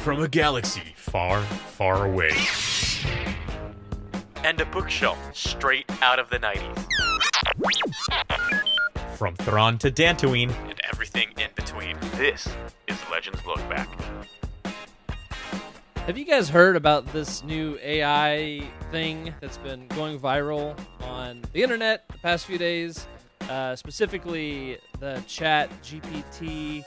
[0.00, 2.32] from a galaxy far, far away.
[4.42, 6.86] And a bookshelf straight out of the 90s.
[9.18, 11.98] From Thrawn to Dantooine, And everything in between.
[12.16, 12.48] This
[12.88, 13.88] is Legends Look Back.
[16.06, 21.62] Have you guys heard about this new AI thing that's been going viral on the
[21.62, 23.06] internet the past few days?
[23.50, 26.84] Uh, specifically, the Chat GPT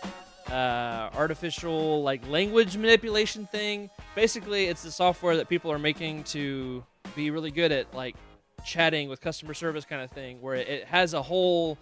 [0.54, 3.90] uh, artificial like language manipulation thing.
[4.16, 6.84] Basically, it's the software that people are making to
[7.16, 8.16] be really good at like
[8.64, 11.78] chatting with customer service kind of thing, where it, has a whole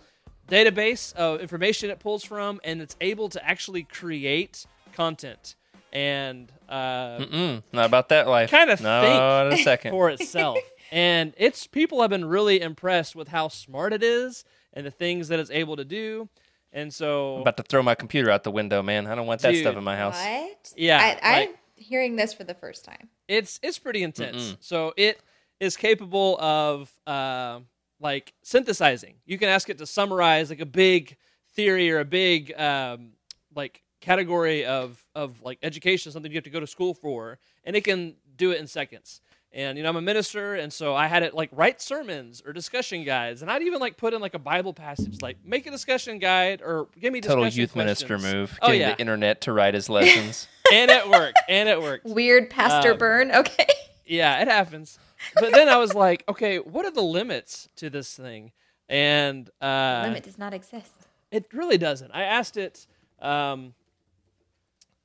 [0.48, 5.56] database of information it pulls from, and it's able to actually create content
[5.94, 8.50] and uh, Mm, not about that life.
[8.50, 9.92] kind of Not think a second.
[9.92, 10.58] for itself.
[10.92, 15.28] and it's people have been really impressed with how smart it is and the things
[15.28, 16.30] that it's able to do.
[16.74, 19.06] And so, I'm about to throw my computer out the window, man.
[19.08, 19.62] I don't want that Dude.
[19.62, 20.18] stuff in my house.
[20.24, 20.74] What?
[20.78, 23.10] Yeah, I, I'm like- hearing this for the first time.
[23.28, 24.52] it's it's pretty intense.
[24.52, 24.58] Mm-mm.
[24.60, 25.20] So it
[25.60, 27.60] is capable of uh,
[28.00, 29.16] like synthesizing.
[29.26, 31.18] You can ask it to summarize like a big
[31.54, 33.12] theory or a big um,
[33.54, 37.76] like category of of like education, something you have to go to school for, and
[37.76, 39.22] it can do it in seconds.
[39.54, 42.54] And you know, I'm a minister, and so I had it like write sermons or
[42.54, 45.72] discussion guides, and I'd even like put in like a Bible passage, like make a
[45.72, 48.58] discussion guide or give me Total discussion youth minister move.
[48.62, 50.48] Oh Getting yeah, the internet to write his lessons.
[50.74, 52.06] and it worked, and it worked.
[52.06, 53.32] Weird Pastor Um, Burn.
[53.32, 53.66] Okay.
[54.04, 55.00] Yeah, it happens.
[55.36, 58.52] But then I was like, okay, what are the limits to this thing?
[58.90, 60.92] And uh, Limit does not exist.
[61.32, 62.12] it really doesn't.
[62.12, 62.88] I asked it.
[63.22, 63.74] Um,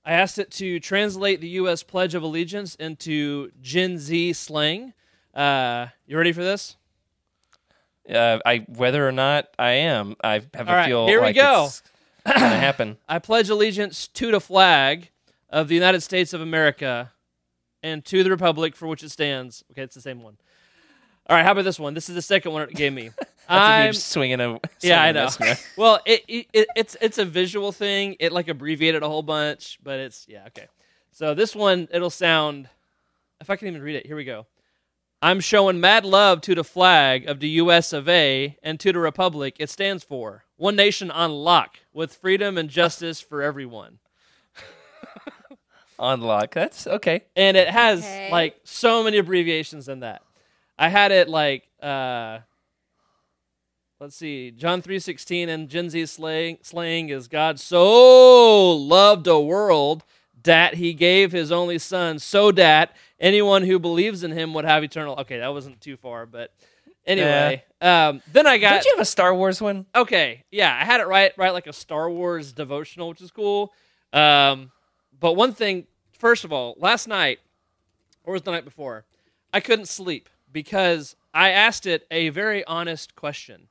[0.07, 1.83] I asked it to translate the U.S.
[1.83, 4.93] Pledge of Allegiance into Gen Z slang.
[5.35, 6.77] Uh, you ready for this?
[8.09, 11.33] uh, I whether or not I am, I have All a right, feel here we
[11.33, 11.65] go.
[11.67, 11.83] it's
[12.25, 12.99] gonna happen.
[13.09, 15.11] I pledge allegiance to the flag
[15.51, 17.13] of the United States of America
[17.83, 19.65] and to the republic for which it stands.
[19.73, 20.37] Okay, it's the same one.
[21.29, 21.95] All right, how about this one?
[21.95, 23.11] This is the second one it gave me.
[23.49, 25.25] That's a I'm huge swinging a Yeah, I know.
[25.41, 28.17] miss, well, it, it, it it's it's a visual thing.
[28.21, 30.67] It like abbreviated a whole bunch, but it's yeah okay.
[31.13, 32.69] So this one it'll sound.
[33.41, 34.47] If I can even read it, here we go.
[35.23, 37.93] I'm showing mad love to the flag of the U.S.
[37.93, 38.57] of A.
[38.63, 40.45] and to the republic it stands for.
[40.57, 43.99] One nation on lock with freedom and justice for everyone.
[45.99, 46.53] Unlock.
[46.55, 47.23] That's okay.
[47.35, 48.29] And it has Okay.
[48.31, 50.23] like so many abbreviations in that.
[50.79, 52.41] I had it like uh
[54.01, 60.05] let's see, John 3:16 and Gen Z slang slang is God so loved the world
[60.43, 64.85] that he gave his only son so that anyone who believes in him would have
[64.85, 66.53] eternal Okay, that wasn't too far, but
[67.07, 67.65] anyway.
[67.81, 69.87] Um then I got Don't you have a Star Wars one?
[69.95, 73.73] okay yeah i had it right right like a star wars devotional which is cool
[74.13, 74.71] um,
[75.21, 77.39] but one thing first of all last night
[78.25, 79.05] or was the night before
[79.53, 83.69] i couldn't sleep because i asked it a very honest question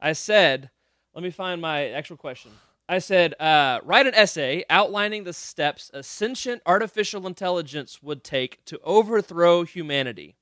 [0.00, 0.70] i said
[1.14, 2.50] let me find my actual question
[2.88, 8.64] i said uh, write an essay outlining the steps a sentient artificial intelligence would take
[8.64, 10.36] to overthrow humanity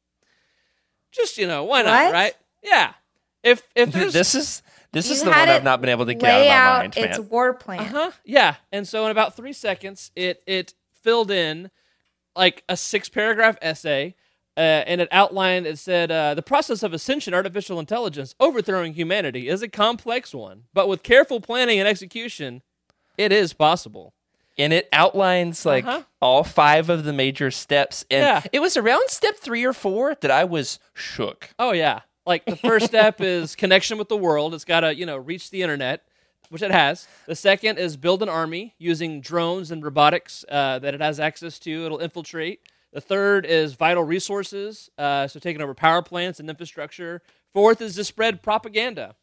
[1.12, 2.12] just you know why not What?
[2.12, 2.94] right yeah
[3.42, 6.30] if if there's This is this is the one I've not been able to get
[6.30, 7.28] out out of my mind, its man.
[7.28, 7.80] war plan.
[7.80, 8.10] Uh-huh.
[8.24, 8.54] Yeah.
[8.70, 10.72] And so in about three seconds, it it
[11.02, 11.70] filled in
[12.36, 14.14] like a six paragraph essay.
[14.56, 19.48] Uh, and it outlined, it said, uh, the process of ascension artificial intelligence overthrowing humanity
[19.48, 22.62] is a complex one, but with careful planning and execution,
[23.18, 24.12] it is possible.
[24.56, 26.02] and it outlines like Uh-huh.
[26.22, 28.04] all five of the major steps.
[28.08, 28.42] And Yeah.
[28.52, 31.48] it was around step three or four that I was shook.
[31.58, 32.02] Oh yeah.
[32.24, 34.54] Like the first step is connection with the world.
[34.54, 36.04] It's got to, you know, reach the internet,
[36.50, 37.08] which it has.
[37.26, 41.58] The second is build an army using drones and robotics uh, that it has access
[41.58, 41.86] to.
[41.86, 42.60] It'll infiltrate.
[42.94, 47.22] The third is vital resources, uh, so taking over power plants and infrastructure.
[47.52, 49.16] Fourth is to spread propaganda.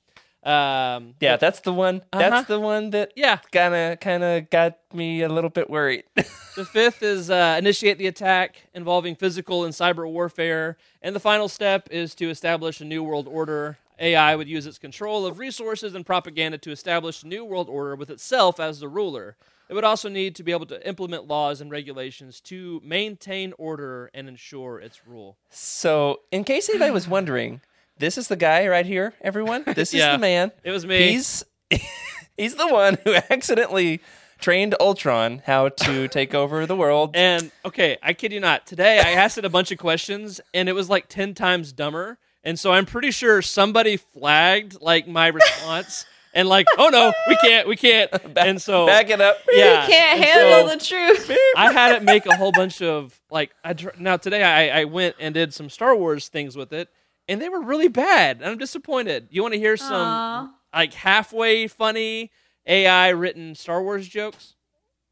[0.43, 2.01] Um, Yeah, that's the one.
[2.11, 2.29] Uh-huh.
[2.29, 3.37] That's the one that yeah.
[3.53, 6.03] kind of kind of got me a little bit worried.
[6.57, 10.75] The fifth is uh, initiate the attack involving physical and cyber warfare.
[11.01, 13.77] And the final step is to establish a new world order.
[13.97, 17.95] AI would use its control of resources and propaganda to establish a new world order
[17.95, 19.37] with itself as the ruler.
[19.71, 24.11] It would also need to be able to implement laws and regulations to maintain order
[24.13, 25.37] and ensure its rule.
[25.49, 27.61] so, in case anybody was wondering,
[27.97, 29.13] this is the guy right here.
[29.21, 30.51] Everyone, this is the man.
[30.65, 31.11] It was me.
[31.13, 31.45] He's
[32.37, 34.01] he's the one who accidentally
[34.41, 37.11] trained Ultron how to take over the world.
[37.13, 38.67] And okay, I kid you not.
[38.67, 42.17] Today I asked it a bunch of questions and it was like 10 times dumber.
[42.43, 47.35] And so I'm pretty sure somebody flagged like my response and like, oh no, we
[47.37, 48.09] can't, we can't.
[48.37, 49.37] and so Back it up.
[49.51, 51.37] yeah, you can't and handle so the truth.
[51.55, 53.51] I had it make a whole bunch of like.
[53.63, 56.89] I dr- now today I, I went and did some Star Wars things with it,
[57.27, 58.37] and they were really bad.
[58.41, 59.27] And I'm disappointed.
[59.31, 60.49] You want to hear some Aw.
[60.73, 62.31] like halfway funny
[62.65, 64.55] AI written Star Wars jokes?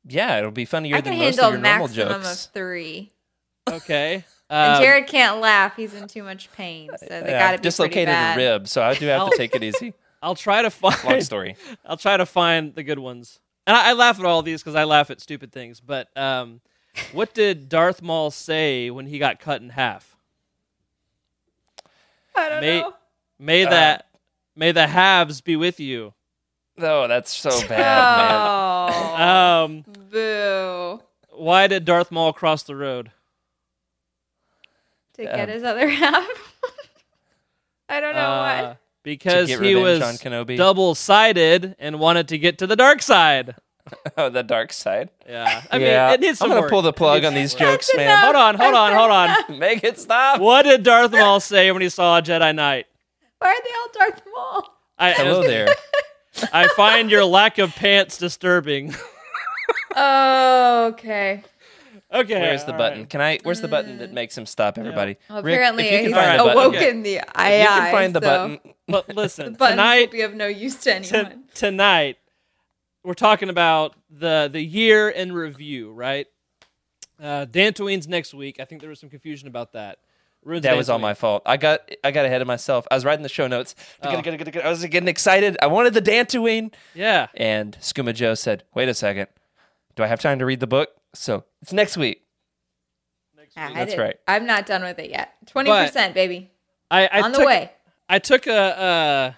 [0.06, 2.24] Yeah, it'll be funnier I than can most handle of a your normal maximum of
[2.24, 2.46] jokes.
[2.54, 3.12] three.
[3.70, 4.24] Okay.
[4.52, 6.90] And Um, Jared can't laugh; he's in too much pain.
[6.98, 9.54] So they Yeah, got to be dislocated a rib, so I do have to take
[9.54, 9.94] it easy.
[10.22, 11.24] I'll try to find Long find.
[11.24, 11.56] story.
[11.86, 13.40] I'll try to find the good ones.
[13.66, 15.80] And I, I laugh at all these because I laugh at stupid things.
[15.80, 16.62] But um,
[17.14, 20.16] what did Darth Maul say when he got cut in half?
[22.36, 22.94] I don't May- know.
[23.38, 24.06] May Uh, that
[24.56, 26.14] may the halves be with you.
[26.78, 31.02] Oh, that's so bad, Oh, Um, boo!
[31.32, 33.12] why did Darth Maul cross the road?
[35.14, 36.28] To Um, get his other half.
[37.90, 38.78] I don't know Uh, what.
[39.04, 40.58] Because he was on Kenobi.
[40.58, 43.56] double sided and wanted to get to the dark side.
[44.18, 45.10] Oh, the dark side.
[45.28, 46.70] Yeah, I yeah, mean, it needs some I'm gonna work.
[46.70, 48.06] pull the plug on these jokes, man.
[48.06, 48.24] enough.
[48.24, 49.58] Hold on, hold on, hold on.
[49.60, 50.40] Make it stop.
[50.40, 52.86] What did Darth Maul say when he saw a Jedi Knight?
[53.40, 54.76] Why are they all Darth Maul?
[55.00, 55.70] I, Hello there.
[56.54, 58.94] I find your lack of pants disturbing.
[59.96, 61.44] Oh, okay.
[62.14, 62.40] Okay.
[62.40, 63.00] Where's the button?
[63.00, 63.10] right.
[63.10, 63.40] Can I?
[63.44, 64.78] Where's the button that makes him stop?
[64.78, 65.18] Everybody.
[65.30, 67.52] Well, Rick, apparently, if you can he's find the button, awoken the AI.
[67.52, 68.74] if you can find the so button.
[68.88, 71.44] But listen, buttons tonight, will be of no use to t- anyone.
[71.54, 72.18] tonight,
[73.04, 76.28] we're talking about the the year in review, right?
[77.22, 78.60] Uh, Dantooine's next week.
[78.60, 80.00] I think there was some confusion about that.
[80.44, 81.44] Ruins That was all my fault.
[81.46, 82.88] I got I got ahead of myself.
[82.90, 83.76] I was writing the show notes.
[84.02, 84.10] Oh.
[84.10, 85.58] I was getting excited.
[85.62, 86.74] I wanted the Dantooine.
[86.96, 87.28] Yeah.
[87.34, 89.28] And Skooma Joe said, "Wait a second.
[89.96, 92.24] Do I have time to read the book?" So it's next week.
[93.58, 94.16] Ah, I That's right.
[94.28, 95.34] I'm not done with it yet.
[95.48, 96.52] Twenty percent, baby,
[96.92, 97.72] I, I on took, the way.
[98.08, 99.36] I took a,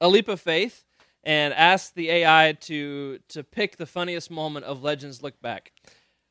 [0.00, 0.84] a a leap of faith
[1.24, 5.72] and asked the AI to to pick the funniest moment of Legends Look Back,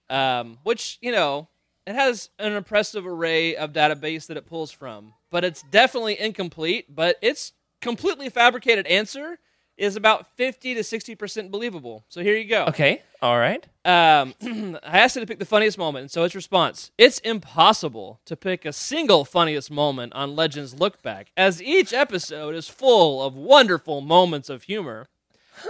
[0.10, 1.48] um, which you know
[1.86, 6.94] it has an impressive array of database that it pulls from, but it's definitely incomplete.
[6.94, 9.40] But its completely fabricated answer
[9.82, 12.06] is about fifty to sixty percent believable.
[12.08, 12.66] So here you go.
[12.66, 13.02] Okay.
[13.22, 13.66] All right.
[13.84, 14.36] Um,
[14.84, 18.36] I asked it to pick the funniest moment, and so its response: It's impossible to
[18.38, 23.36] pick a single funniest moment on Legends Look Back, as each episode is full of
[23.36, 25.08] wonderful moments of humor.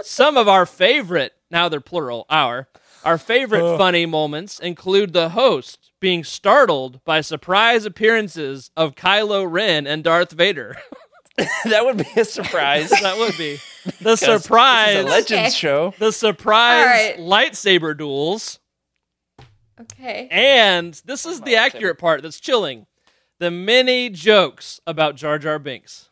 [0.02, 2.68] Some of our favorite, now they're plural, our
[3.04, 9.86] our favorite funny moments include the host being startled by surprise appearances of Kylo Ren
[9.86, 10.76] and Darth Vader.
[11.64, 12.90] that would be a surprise.
[13.02, 13.58] that would be
[14.00, 14.94] the 'Cause surprise.
[14.94, 15.50] This is a Legends Okay.
[15.50, 15.94] show.
[15.98, 18.58] the surprise All lightsaber duels.
[19.80, 20.28] Okay.
[20.30, 22.86] And this is the accurate part that's chilling.
[23.38, 26.08] The many jokes about Jar Jar Binks.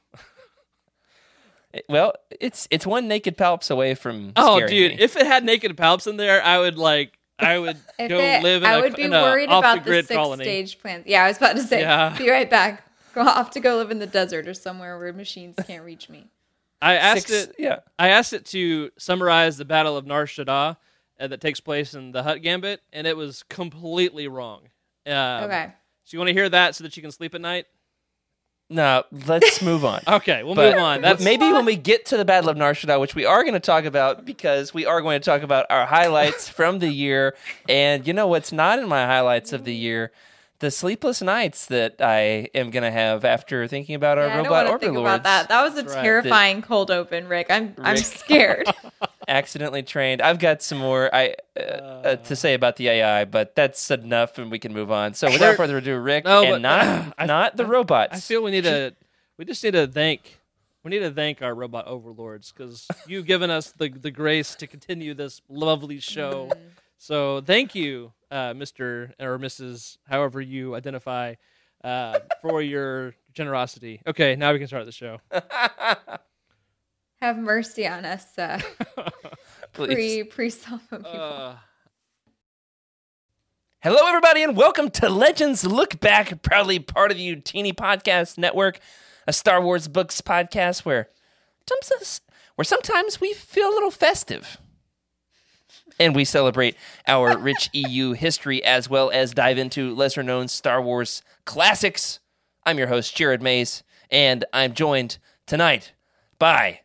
[1.88, 4.32] Well, it's it's one naked palps away from.
[4.34, 5.02] Oh, scaring dude, me.
[5.04, 7.76] if it had naked palps in there, I would like, I would
[8.08, 10.08] go it- live in I a, would be in a worried about the the, six
[10.16, 10.42] colony.
[10.42, 11.04] stage plans.
[11.06, 11.82] Yeah, I was about to say.
[11.82, 12.12] Yeah.
[12.18, 12.84] Be right back.
[13.14, 16.28] Go off to go live in the desert or somewhere where machines can't reach me.
[16.82, 17.56] I asked Six- it.
[17.58, 17.80] Yeah.
[17.98, 20.76] I asked it to summarize the Battle of Nar Shaddaa
[21.20, 24.62] uh, that takes place in the Hutt Gambit, and it was completely wrong.
[25.06, 25.72] Um, Okay.
[26.04, 27.66] So you want to hear that so that you can sleep at night?
[28.72, 30.00] No, let's move on.
[30.08, 31.00] Okay, we'll But move on.
[31.02, 33.54] That's maybe when we get to the Battle of Nar Shaddaa, which we are going
[33.54, 37.34] to talk about because we are going to talk about our highlights from the year.
[37.68, 40.12] And you know what's not in my highlights of the year?
[40.60, 44.36] The sleepless nights that I am going to have after thinking about our Yeah, I
[44.36, 45.14] don't robot want to think overlords.
[45.20, 45.48] about that.
[45.48, 46.02] That was a That's right.
[46.02, 47.46] terrifying cold open, Rick.
[47.50, 48.68] I'm I'm scared.
[49.28, 50.20] Accidentally trained.
[50.20, 54.36] I've got some more I uh, uh, to say about the AI, but that's enough,
[54.38, 55.14] and we can move on.
[55.14, 58.14] So without further ado, Rick, No, and but- not I- not the robots.
[58.16, 58.94] I feel we need to.
[59.38, 60.38] We just need to thank.
[60.84, 64.66] We need to thank our robot overlords because you've given us the the grace to
[64.66, 66.50] continue this lovely show.
[66.98, 69.98] So thank you, uh, Mister or Mrs.
[70.06, 71.34] However you identify,
[71.84, 74.00] uh, for your generosity.
[74.06, 75.18] Okay, now we can start the show.
[77.20, 78.60] Have mercy on us, uh,
[79.72, 79.94] Please.
[79.94, 81.06] pre pre cell people.
[81.06, 81.56] Uh,
[83.82, 88.78] Hello, everybody, and welcome to Legends Look Back, proudly part of the Utini Podcast Network,
[89.26, 91.08] a Star Wars books podcast where,
[92.56, 94.58] where sometimes we feel a little festive.
[96.00, 96.76] And we celebrate
[97.06, 102.20] our rich EU history as well as dive into lesser known Star Wars classics.
[102.64, 105.92] I'm your host, Jared Mays, and I'm joined tonight
[106.38, 106.80] by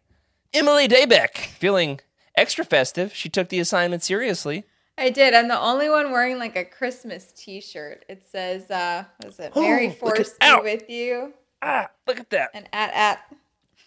[0.54, 2.02] Emily Daybeck, feeling
[2.36, 3.16] extra festive.
[3.16, 4.66] She took the assignment seriously.
[4.98, 5.34] I did.
[5.34, 8.04] I'm the only one wearing like a Christmas T-shirt.
[8.10, 9.54] It says, uh, "What is it?
[9.56, 12.50] Oh, at- Force be with you." Ah, look at that.
[12.54, 13.36] And at at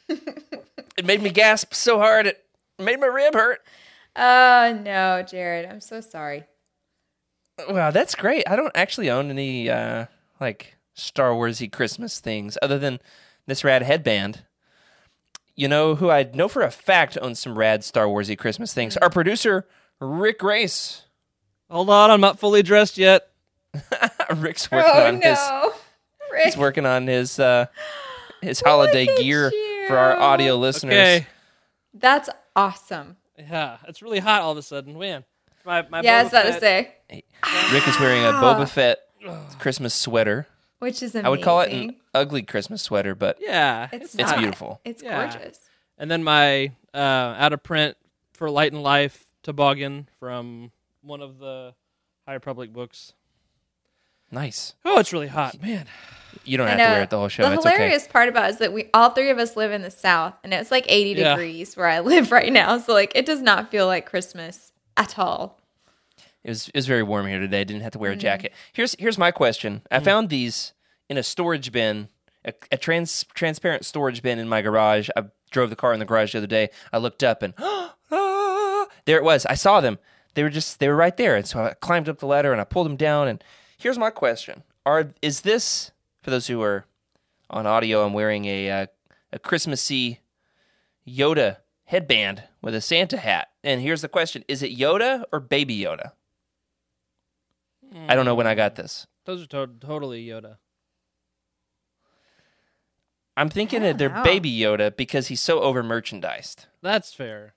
[0.96, 2.46] it made me gasp so hard it
[2.78, 3.60] made my rib hurt.
[4.18, 6.44] Oh no, Jared, I'm so sorry.
[7.68, 8.48] Wow, that's great.
[8.48, 10.06] I don't actually own any uh
[10.40, 12.98] like Star Warsy Christmas things other than
[13.46, 14.42] this rad headband.
[15.54, 18.96] You know who I know for a fact owns some rad Star Warsy Christmas things?
[18.96, 19.66] Our producer
[20.00, 21.04] Rick Race.
[21.70, 23.30] Hold on, I'm not fully dressed yet.
[24.36, 25.72] Rick's working oh on his no,
[26.32, 26.44] Rick.
[26.44, 27.66] he's working on his uh
[28.40, 29.52] his holiday Look at gear
[29.86, 30.92] for our audio listeners.
[30.92, 31.26] Okay.
[31.94, 33.16] That's awesome.
[33.38, 34.98] Yeah, it's really hot all of a sudden.
[34.98, 35.24] Man,
[35.64, 36.94] my my yeah, I Boba was about to Fett- say,
[37.72, 38.98] Rick is wearing a Boba Fett
[39.58, 40.46] Christmas sweater.
[40.80, 41.26] which is amazing.
[41.26, 44.38] I would call it an ugly Christmas sweater, but Yeah, It's, It's not.
[44.38, 44.80] beautiful.
[44.84, 45.30] It's Yeah.
[45.32, 45.60] gorgeous.
[45.98, 46.98] and then my uh,
[47.38, 47.96] out of print
[48.32, 50.70] for Light and Life toboggan from
[51.02, 51.74] one of the
[52.26, 53.12] High Republic books.
[54.30, 54.74] nice.
[54.84, 55.86] Oh, it's really hot, man.
[56.44, 57.48] You don't have to wear it the whole show.
[57.48, 59.82] The It's hilarious part about it is that we all three of us live in
[59.82, 61.30] the south, and it's like 80 Yeah.
[61.34, 62.78] degrees where I live right now.
[62.78, 65.58] So like, it does not feel like Christmas at all.
[66.44, 67.60] It was it was very warm here today.
[67.60, 68.20] I didn't have to wear a Mm.
[68.20, 68.52] jacket.
[68.72, 69.82] Here's here's my question.
[69.90, 70.72] I found these
[71.08, 72.08] in a storage bin,
[72.44, 75.08] a, a trans transparent storage bin in my garage.
[75.16, 76.68] I drove the car in the garage the other day.
[76.92, 79.46] I looked up and ah, there it was.
[79.46, 79.98] I saw them.
[80.34, 81.36] They were just they were right there.
[81.36, 83.28] And so I climbed up the ladder and I pulled them down.
[83.28, 83.42] And
[83.76, 85.90] here's my question: Are is this
[86.28, 86.84] for those who are
[87.48, 88.04] on audio?
[88.04, 88.86] I'm wearing a uh,
[89.32, 90.20] a Christmassy
[91.06, 93.48] Yoda headband with a Santa hat.
[93.64, 96.12] And here's the question: Is it Yoda or Baby Yoda?
[98.06, 99.06] I don't know when I got this.
[99.24, 100.58] Those are to- totally Yoda.
[103.34, 104.22] I'm thinking that they're know.
[104.22, 106.66] Baby Yoda because he's so over merchandised.
[106.82, 107.54] That's fair.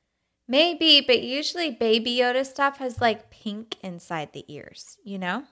[0.48, 5.44] Maybe, but usually Baby Yoda stuff has like pink inside the ears, you know?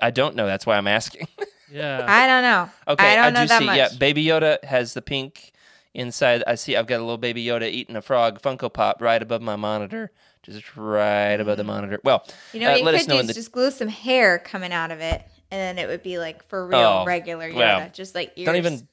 [0.00, 0.46] I don't know.
[0.46, 1.28] That's why I'm asking.
[1.70, 2.04] Yeah.
[2.08, 2.70] I don't know.
[2.88, 3.66] okay, I don't know do that see.
[3.66, 3.76] much.
[3.76, 5.52] Yeah, Baby Yoda has the pink
[5.94, 6.42] inside.
[6.46, 6.76] I see.
[6.76, 10.12] I've got a little Baby Yoda eating a frog Funko Pop right above my monitor,
[10.42, 11.98] just right above the monitor.
[12.04, 13.52] Well, You know uh, what you let us could know do in is the just
[13.52, 16.78] glue some hair coming out of it, and then it would be like for real,
[16.78, 18.46] Oh, regular Yoda, well, just like ears.
[18.46, 18.88] don't even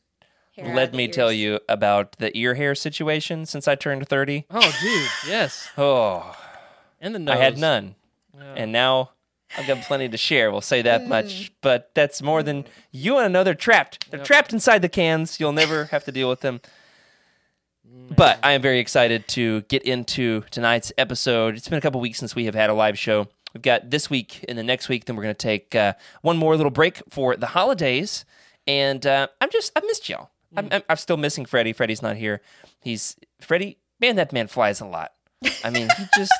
[0.56, 4.08] hair let of the me tell you about the ear hair situation since I turned
[4.08, 4.46] 30.
[4.52, 5.10] oh, dude.
[5.28, 5.68] Yes.
[5.78, 6.36] Oh,
[7.02, 7.36] And the nose.
[7.36, 7.96] I had none.
[8.36, 8.54] Yeah.
[8.58, 9.12] and now
[9.58, 10.52] I've got plenty to share.
[10.52, 13.44] We'll say that much, but that's more than you want to know.
[13.44, 14.10] They're trapped.
[14.10, 15.40] They're trapped inside the cans.
[15.40, 16.62] You'll never have to deal with them.
[18.16, 21.56] But I am very excited to get into tonight's episode.
[21.56, 23.28] It's been a couple weeks since we have had a live show.
[23.54, 25.06] We've got this week and the next week.
[25.06, 28.26] Then we're going to take uh, one more little break for the holidays.
[28.66, 30.32] And uh, I'm just I've missed y'all.
[30.56, 31.74] I'm, I'm, I'm still missing Freddie.
[31.74, 32.42] Freddie's not here.
[32.82, 33.78] He's Freddie.
[34.00, 35.14] Man, that man flies a lot.
[35.64, 36.34] I mean, he just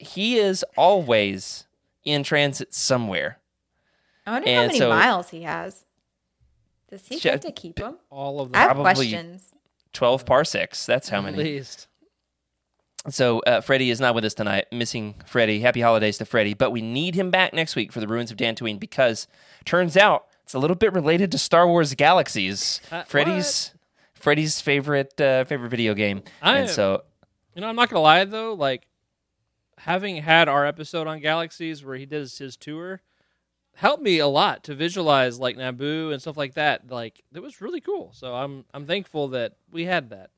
[0.00, 1.66] he is always
[2.04, 3.38] in transit somewhere.
[4.26, 5.84] I wonder how many so- miles he has.
[6.90, 7.98] Does he Sh- get to keep them?
[8.10, 8.60] all of them.
[8.60, 9.52] I have questions.
[9.92, 10.86] 12 parsecs.
[10.86, 11.38] That's how many.
[11.38, 11.86] At least.
[13.08, 14.66] So uh, Freddie is not with us tonight.
[14.72, 15.60] Missing Freddie.
[15.60, 16.54] Happy holidays to Freddie.
[16.54, 19.26] But we need him back next week for the Ruins of Dantooine because
[19.64, 22.80] turns out it's a little bit related to Star Wars Galaxies.
[22.92, 23.72] Uh, Freddie's
[24.14, 26.22] Freddie's favorite uh, favorite video game.
[26.42, 27.04] I- and so
[27.54, 28.52] You know, I'm not gonna lie though.
[28.54, 28.86] Like
[29.84, 33.02] having had our episode on Galaxies where he does his tour,
[33.74, 36.90] helped me a lot to visualize like Naboo and stuff like that.
[36.90, 38.10] Like it was really cool.
[38.12, 40.30] So I'm I'm thankful that we had that.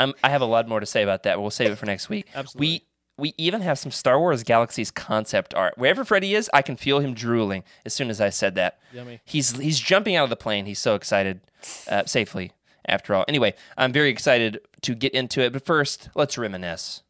[0.00, 1.34] I'm, I have a lot more to say about that.
[1.34, 2.28] but We'll save it for next week.
[2.34, 2.66] Absolutely.
[2.68, 2.84] We
[3.18, 5.76] we even have some Star Wars Galaxies concept art.
[5.76, 8.78] Wherever Freddie is, I can feel him drooling as soon as I said that.
[8.92, 9.20] Yummy.
[9.24, 10.66] He's he's jumping out of the plane.
[10.66, 11.40] He's so excited,
[11.88, 12.52] uh, safely
[12.86, 13.24] after all.
[13.26, 15.52] Anyway, I'm very excited to get into it.
[15.52, 17.02] But first, let's reminisce.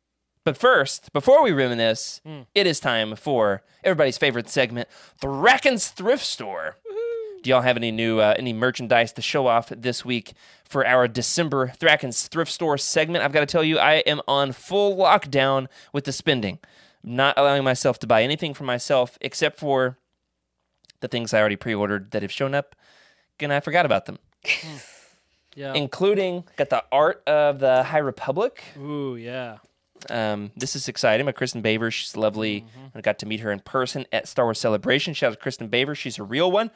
[0.48, 2.22] But first, before we reminisce,
[2.54, 4.88] it is time for everybody's favorite segment,
[5.20, 6.76] Thrackan's Thrift Store.
[7.42, 10.32] Do y'all have any new uh, any merchandise to show off this week
[10.64, 13.22] for our December Thrackan's Thrift Store segment?
[13.22, 16.60] I've got to tell you, I am on full lockdown with the spending.
[17.04, 19.98] Not allowing myself to buy anything for myself except for
[21.00, 22.74] the things I already pre-ordered that have shown up,
[23.38, 24.18] and I forgot about them,
[25.54, 25.74] Yeah.
[25.74, 28.62] including got the art of the High Republic.
[28.78, 29.58] Ooh, yeah.
[30.10, 31.26] Um, this is exciting.
[31.26, 32.64] My Kristin Baver, she's lovely.
[32.94, 35.14] I got to meet her in person at Star Wars Celebration.
[35.14, 36.70] Shout out to Kristin Baver, she's a real one.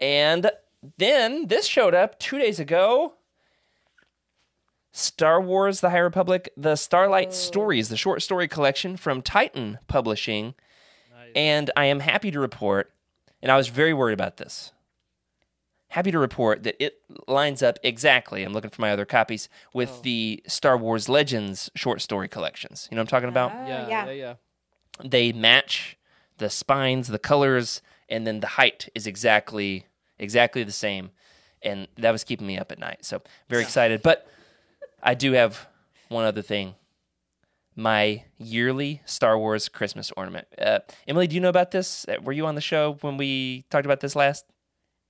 [0.00, 0.50] And
[0.96, 3.14] then this showed up two days ago.
[4.92, 10.54] Star Wars: The High Republic, the Starlight Stories, the short story collection from Titan Publishing.
[11.36, 12.92] And I am happy to report,
[13.40, 14.72] and I was very worried about this.
[15.90, 16.94] Happy to report that it
[17.28, 18.42] lines up exactly.
[18.42, 22.88] I'm looking for my other copies with the Star Wars Legends short story collections.
[22.90, 23.52] You know what I'm talking about?
[23.52, 24.04] Oh, Yeah, yeah.
[24.06, 24.34] yeah, yeah.
[25.04, 25.96] they match
[26.38, 29.86] the spines, the colors, and then the height is exactly
[30.18, 31.10] exactly the same.
[31.62, 33.04] and that was keeping me up at night.
[33.04, 33.20] So
[33.50, 34.00] very excited.
[34.02, 34.26] But
[35.02, 35.66] I do have
[36.08, 36.74] one other thing.
[37.76, 40.46] My yearly Star Wars Christmas ornament.
[40.58, 42.06] Uh, Emily, do you know about this?
[42.08, 44.44] Uh, Were you on the show when we talked about this last?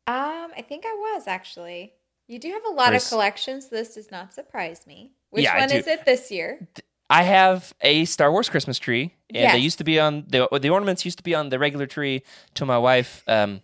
[0.07, 1.93] Um, I think I was actually.
[2.27, 3.69] You do have a lot of collections.
[3.69, 5.13] This does not surprise me.
[5.31, 6.67] Which Yeah, one is it this year?
[7.09, 10.71] I have a Star Wars Christmas tree, and they used to be on the the
[10.71, 12.23] ornaments used to be on the regular tree.
[12.55, 13.63] To my wife um,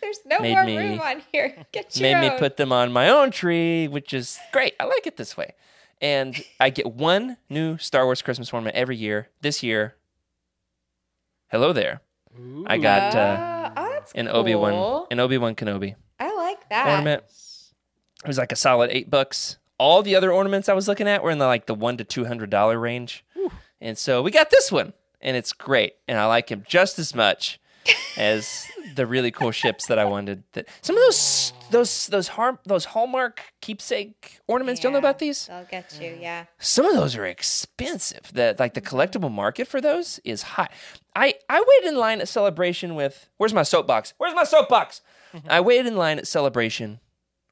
[0.00, 1.66] There's no more me- room on here.
[1.72, 4.74] Get your made me put them on my own tree, which is great.
[4.80, 5.54] I like it this way.
[6.02, 9.28] And I get one new Star Wars Christmas ornament every year.
[9.42, 9.96] This year,
[11.48, 12.00] hello there.
[12.66, 13.59] I got uh,
[14.12, 14.36] that's an cool.
[14.40, 16.88] Obi Wan, an Obi Wan Kenobi I like that.
[16.88, 17.24] ornament.
[18.24, 19.56] It was like a solid eight bucks.
[19.78, 22.04] All the other ornaments I was looking at were in the like the one to
[22.04, 23.24] two hundred dollar range,
[23.80, 27.14] and so we got this one, and it's great, and I like him just as
[27.14, 27.58] much
[28.18, 30.42] as the really cool ships that I wanted.
[30.52, 34.80] That some of those those those har- those Hallmark keepsake ornaments.
[34.80, 35.46] Do you know about these?
[35.46, 36.16] They'll get you.
[36.20, 36.44] Yeah.
[36.58, 38.30] Some of those are expensive.
[38.32, 40.68] The like the collectible market for those is high.
[41.14, 44.14] I I waited in line at Celebration with where's my soapbox?
[44.18, 45.00] Where's my soapbox?
[45.48, 46.98] I waited in line at Celebration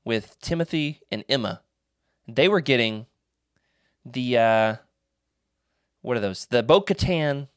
[0.04, 1.62] with Timothy and Emma.
[2.26, 3.06] They were getting
[4.04, 4.76] the uh
[6.02, 6.46] what are those?
[6.46, 7.48] The Bo Katan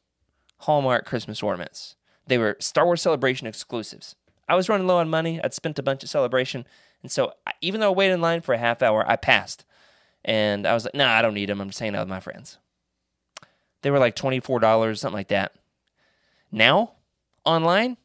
[0.58, 1.96] Hallmark Christmas ornaments.
[2.26, 4.14] They were Star Wars Celebration exclusives.
[4.48, 5.40] I was running low on money.
[5.42, 6.66] I'd spent a bunch at Celebration,
[7.02, 9.64] and so I- even though I waited in line for a half hour, I passed.
[10.24, 11.60] And I was like, "Nah, I don't need them.
[11.60, 12.58] I'm just hanging out with my friends."
[13.82, 15.52] They were like twenty four dollars, something like that.
[16.52, 16.92] Now,
[17.44, 17.96] online,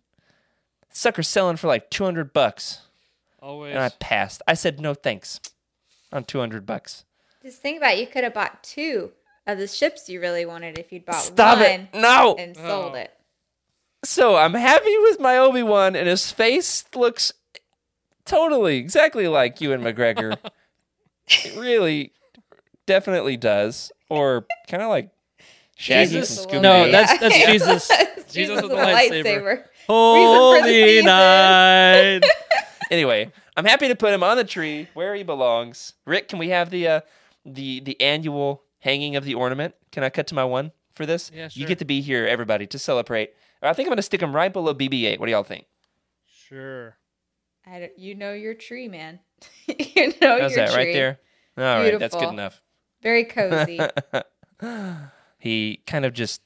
[0.90, 2.82] sucker's selling for like two hundred bucks,
[3.42, 3.72] Always.
[3.76, 4.42] and I passed.
[4.48, 5.40] I said no thanks
[6.12, 7.04] on two hundred bucks.
[7.44, 8.00] Just think about it.
[8.00, 9.12] you could have bought two
[9.46, 11.88] of the ships you really wanted if you'd bought Stop one it!
[11.94, 12.36] No.
[12.38, 12.98] and sold Oh.
[12.98, 13.14] it.
[14.08, 17.34] So I'm happy with my Obi Wan, and his face looks
[18.24, 20.38] totally exactly like Ewan McGregor.
[21.28, 22.14] it really,
[22.86, 25.10] definitely does, or kind of like
[25.76, 26.46] Shaggy Jesus.
[26.46, 26.62] from Scooby.
[26.62, 26.92] No, Doo.
[26.92, 27.88] that's- that's Jesus.
[28.28, 29.24] Jesus, Jesus with with the lightsaber.
[29.26, 29.64] lightsaber.
[29.88, 31.06] Holy season.
[31.06, 32.22] night.
[32.92, 35.96] anyway, I'm happy to put him on the tree where he belongs.
[36.06, 37.02] Rick, can we have the uh,
[37.46, 39.76] the the annual hanging of the ornament?
[39.92, 41.30] Can I cut to my one for this?
[41.36, 43.32] Yeah, You get to be here, everybody, to celebrate.
[43.62, 45.20] I think I'm going to stick him right below BB-8.
[45.20, 45.66] What do y'all think?
[46.28, 46.98] Sure.
[47.66, 49.20] I don't- you know your tree, man.
[49.68, 50.86] you know How's your that tree.
[50.86, 51.20] right there?
[51.58, 52.62] All right, that's good enough.
[53.02, 53.80] Very cozy.
[55.40, 56.42] he kind of just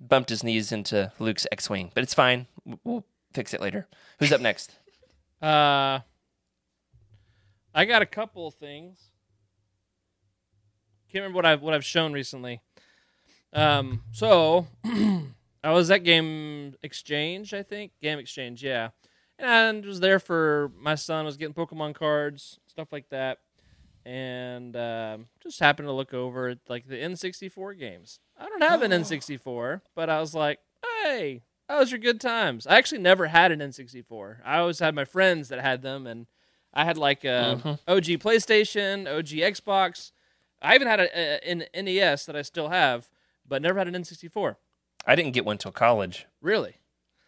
[0.00, 2.46] bumped his knees into Luke's X-wing, but it's fine.
[2.84, 3.86] We'll fix it later.
[4.18, 4.76] Who's up next?
[5.42, 6.00] Uh,
[7.74, 8.98] I got a couple of things.
[11.12, 12.62] Can't remember what I've what I've shown recently.
[13.52, 14.66] Um, so
[15.64, 18.90] I was at Game Exchange, I think Game Exchange, yeah,
[19.38, 19.48] and
[19.84, 23.38] I was there for my son was getting Pokemon cards, stuff like that,
[24.04, 28.20] and um, just happened to look over at like the N64 games.
[28.38, 30.58] I don't have an N64, but I was like,
[31.02, 32.66] hey, those are good times.
[32.66, 34.40] I actually never had an N64.
[34.44, 36.26] I always had my friends that had them, and
[36.74, 40.12] I had like a OG PlayStation, OG Xbox.
[40.60, 43.08] I even had a, a, an NES that I still have,
[43.48, 44.56] but never had an N64.
[45.06, 46.26] I didn't get one till college.
[46.40, 46.76] Really?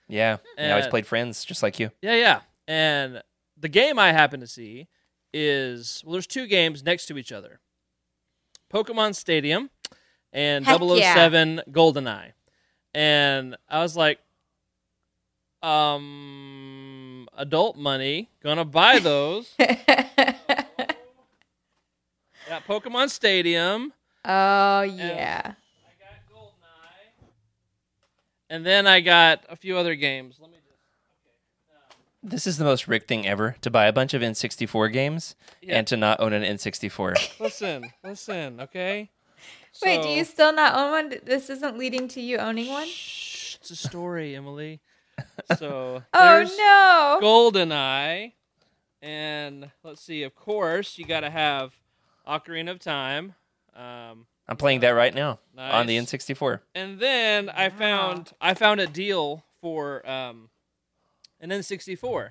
[0.09, 1.91] Yeah, I always played Friends, just like you.
[2.01, 2.41] Yeah, yeah.
[2.69, 3.23] And
[3.57, 4.89] the game I happen to see
[5.33, 7.61] is well, there's two games next to each other
[8.73, 9.71] Pokemon Stadium
[10.33, 11.15] and Heck yeah.
[11.15, 12.33] 007 GoldenEye.
[12.95, 14.19] And I was like,
[15.63, 19.53] um, adult money, gonna buy those.
[19.59, 19.79] Got
[22.67, 23.93] Pokemon Stadium.
[24.25, 25.43] oh yeah.
[25.47, 25.57] And
[28.51, 30.39] then I got a few other games.
[30.41, 30.67] Let me just.
[32.23, 35.79] This is the most Rick thing ever to buy a bunch of N64 games Yeah.
[35.79, 37.39] and to not own an N64.
[37.41, 39.11] Listen, listen, okay?
[39.85, 41.15] Wait, do you still not own one?
[41.25, 42.87] This isn't leading to you owning one?
[42.89, 44.81] Shh, it's a story, Emily.
[45.57, 47.19] So Oh there's no.
[47.23, 48.33] GoldenEye,
[49.01, 50.25] and let's see.
[50.25, 51.73] Of course, you got to have
[52.27, 53.35] Ocarina of Time.
[53.75, 56.61] Um, I'm playing that right now on the N64.
[56.75, 60.51] and then I found I found a deal for um,
[61.41, 62.31] an N64,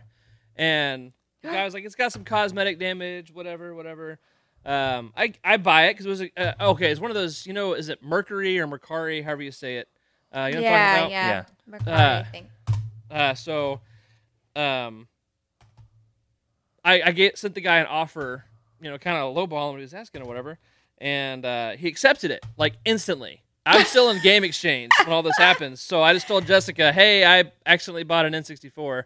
[0.55, 4.19] and the guy was like, "It's got some cosmetic damage, whatever, whatever."
[4.65, 6.89] Um, I I buy it because it was a, uh, okay.
[6.91, 9.87] It's one of those, you know, is it Mercury or Mercari, however you say it?
[10.33, 11.11] Uh, you know what I'm yeah, talking about?
[11.11, 11.77] yeah, Yeah.
[11.77, 12.47] Mercari, I Uh, think.
[13.11, 13.81] Uh, so,
[14.55, 15.07] um,
[16.83, 18.45] I I get sent the guy an offer,
[18.81, 20.57] you know, kind of lowball him what he was asking or whatever,
[20.99, 23.41] and uh, he accepted it like instantly.
[23.67, 27.25] I'm still in game exchange when all this happens, so I just told Jessica, "Hey,
[27.25, 29.03] I accidentally bought an N64,"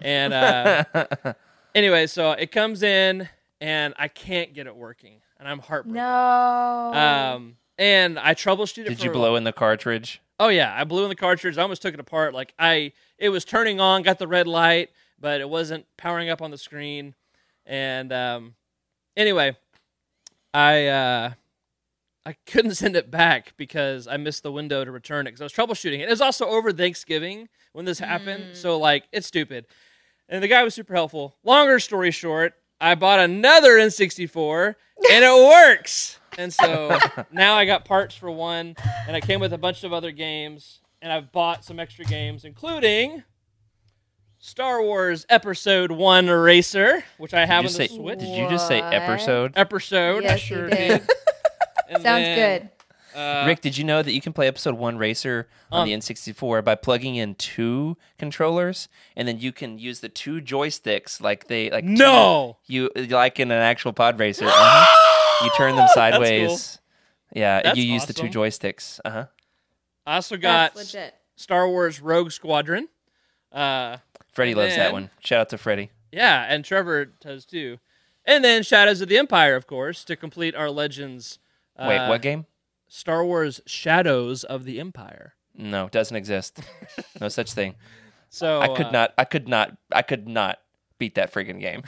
[0.00, 0.84] and uh,
[1.74, 3.28] Anyway, so it comes in
[3.60, 5.94] and I can't get it working, and I'm heartbroken.
[5.94, 6.92] No.
[6.94, 8.86] Um, and I troubleshooted.
[8.86, 8.88] it.
[8.90, 10.20] Did for you a- blow in the cartridge?
[10.38, 11.56] Oh yeah, I blew in the cartridge.
[11.58, 12.34] I almost took it apart.
[12.34, 16.42] Like I, it was turning on, got the red light, but it wasn't powering up
[16.42, 17.14] on the screen.
[17.66, 18.54] And um,
[19.16, 19.56] anyway,
[20.54, 21.32] I uh,
[22.24, 25.44] I couldn't send it back because I missed the window to return it because I
[25.44, 26.08] was troubleshooting it.
[26.08, 29.66] It was also over Thanksgiving when this happened, so like it's stupid.
[30.28, 31.36] And the guy was super helpful.
[31.44, 34.74] Longer story short, I bought another N64
[35.12, 36.18] and it works.
[36.38, 36.98] And so
[37.30, 38.74] now I got parts for one,
[39.06, 42.44] and I came with a bunch of other games, and I've bought some extra games,
[42.44, 43.22] including
[44.46, 47.96] Star Wars Episode One Racer, which I have Did on you the say?
[47.96, 48.18] Switch.
[48.18, 48.92] Did you just say What?
[48.92, 49.52] episode?
[49.56, 51.08] Episode, Yes, you sure did.
[51.88, 52.60] And Sounds then,
[53.14, 53.18] good.
[53.18, 55.94] Uh, Rick, did you know that you can play episode one racer on Um, the
[55.96, 61.46] N64 by plugging in two controllers, and then you can use the two joysticks like
[61.46, 62.58] they like two- No!
[62.66, 64.44] you like in an actual pod racer.
[64.46, 65.44] uh-huh.
[65.46, 66.80] You turn them sideways.
[67.34, 68.42] Yeah, That's you use the two awesome.
[68.42, 69.00] joysticks.
[69.06, 69.26] Uh huh.
[70.06, 71.14] I also got That's legit.
[71.36, 72.88] Star Wars Rogue Squadron.
[73.50, 73.98] Uh,
[74.34, 75.10] Freddie And loves that one.
[75.20, 75.90] Shout out to Freddie.
[76.12, 77.78] yeah, and Trevor does too.
[78.26, 81.38] And then Shadows of the Empire, of course, to complete our Legends.
[81.78, 82.46] Uh, Wait, what game?
[82.88, 85.34] Star Wars Shadows of the Empire.
[85.54, 86.60] No, doesn't exist.
[87.20, 87.74] no such thing.
[88.30, 89.14] So I could uh, not.
[89.16, 89.76] I could not.
[89.92, 90.58] I could not
[90.98, 91.84] beat that friggin' game.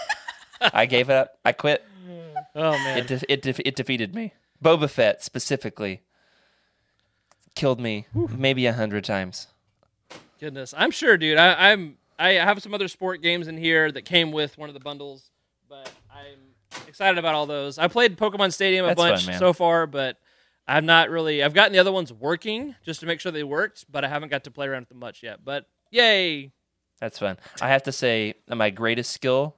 [0.60, 1.38] I gave it up.
[1.46, 1.82] I quit.
[2.54, 4.34] Oh man, It de- it de- it defeated me.
[4.62, 6.02] Boba Fett specifically
[7.54, 9.46] killed me maybe a hundred times.
[10.38, 11.38] Goodness, I'm sure, dude.
[11.38, 14.74] I, I'm I have some other sport games in here that came with one of
[14.74, 15.30] the bundles,
[15.68, 16.38] but I'm
[16.88, 17.78] excited about all those.
[17.78, 19.38] I played Pokemon Stadium a That's bunch man.
[19.38, 20.18] so far, but
[20.66, 21.42] I'm not really.
[21.42, 24.30] I've gotten the other ones working just to make sure they worked, but I haven't
[24.30, 25.44] got to play around with them much yet.
[25.44, 26.52] But yay!
[27.00, 27.38] That's fun.
[27.60, 29.54] I have to say, my greatest skill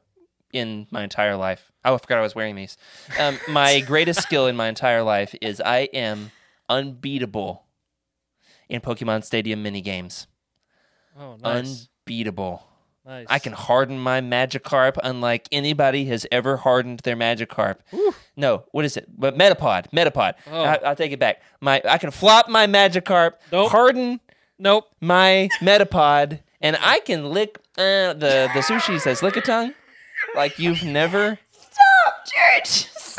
[0.53, 1.73] in my entire life.
[1.85, 2.77] Oh, I forgot I was wearing these.
[3.19, 6.33] Um, my greatest skill in my entire life is I am
[6.69, 7.65] unbeatable
[8.69, 10.27] in Pokemon Stadium mini games.
[11.19, 12.63] Oh, nice, Unbeatable.
[13.05, 13.27] nice.
[13.29, 17.77] I can harden my Magikarp unlike anybody has ever hardened their Magikarp.
[18.37, 19.07] No, what is it?
[19.17, 19.91] But Metapod.
[19.93, 20.35] Metapod.
[20.51, 20.63] Oh.
[20.65, 21.43] I, I'll take it back.
[21.61, 23.71] My I can flop my Magikarp, Nope.
[23.71, 24.21] harden
[24.59, 24.87] Nope.
[25.01, 29.75] my Metapod, and I can lick uh, the the sushi says lick a tongue,
[30.35, 31.39] like you've never.
[31.51, 32.27] Stop,
[32.65, 32.87] George.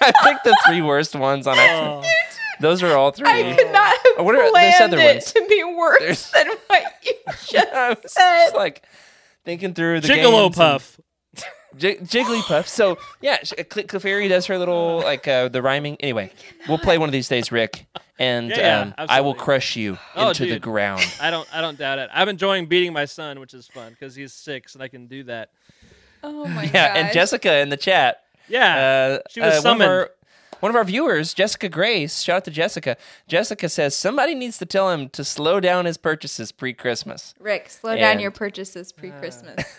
[0.00, 2.04] I picked the three worst ones on accident.
[2.04, 2.12] Oh,
[2.60, 3.28] Those are all three.
[3.28, 5.32] I could not have What are- there's planned other it ones.
[5.32, 7.12] to be worse than what you
[7.46, 8.44] just I was said.
[8.46, 8.84] just like
[9.44, 11.00] thinking through the Gigolo games and- Puff.
[11.76, 12.66] Jig- Jigglypuff.
[12.66, 15.96] So yeah, sh- Cl- Clefairy does her little like uh, the rhyming.
[16.00, 16.32] Anyway,
[16.68, 17.86] we'll play one of these days, Rick,
[18.18, 21.06] and Yeah, yeah, um, I will crush you Oh, into the ground.
[21.20, 21.46] I don't.
[21.54, 22.08] I don't doubt it.
[22.12, 25.24] I'm enjoying beating my son, which is fun because he's six and I can do
[25.24, 25.50] that.
[26.24, 26.74] Oh my god.
[26.74, 27.12] Yeah, and.
[27.12, 28.22] Jessica in the chat.
[28.48, 29.18] Yeah.
[29.20, 30.10] Uh, She was uh, one, our, summoned.
[30.60, 32.22] One of our viewers, Jessica Grace.
[32.22, 32.96] Shout out to Jessica.
[33.26, 37.34] Jessica says somebody needs to tell him to slow down his purchases pre-Christmas.
[37.38, 39.64] Rick, slow down your purchases pre-Christmas.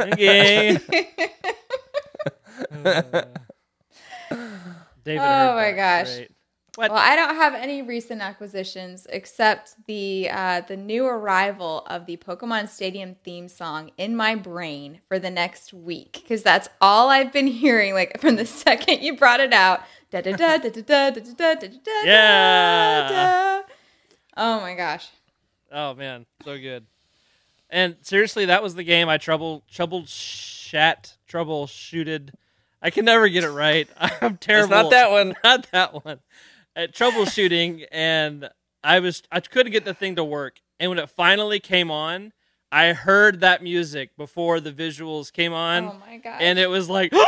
[0.00, 0.78] Okay.
[5.04, 6.06] David Oh my that.
[6.06, 6.26] gosh.
[6.74, 6.90] Great.
[6.90, 12.16] well, I don't have any recent acquisitions except the uh, the new arrival of the
[12.16, 17.30] Pokemon Stadium theme song in my brain for the next week because that's all I've
[17.32, 17.92] been hearing.
[17.92, 19.80] Like from the second you brought it out,
[20.10, 22.02] da da da da da da da da da da da.
[22.04, 23.62] Yeah.
[24.38, 25.10] Oh my gosh.
[25.70, 26.86] Oh man, so good.
[27.68, 32.30] And seriously, that was the game I trouble trouble shat troubleshooted.
[32.80, 33.88] I can never get it right.
[34.22, 34.70] I'm It's terrible.
[34.70, 35.34] not that one.
[35.44, 36.20] Not that one.
[36.74, 38.48] At troubleshooting, and
[38.82, 40.60] I was I couldn't get the thing to work.
[40.80, 42.32] And when it finally came on,
[42.72, 46.38] I heard that music before the visuals came on, Oh my gosh.
[46.40, 47.12] and it was like.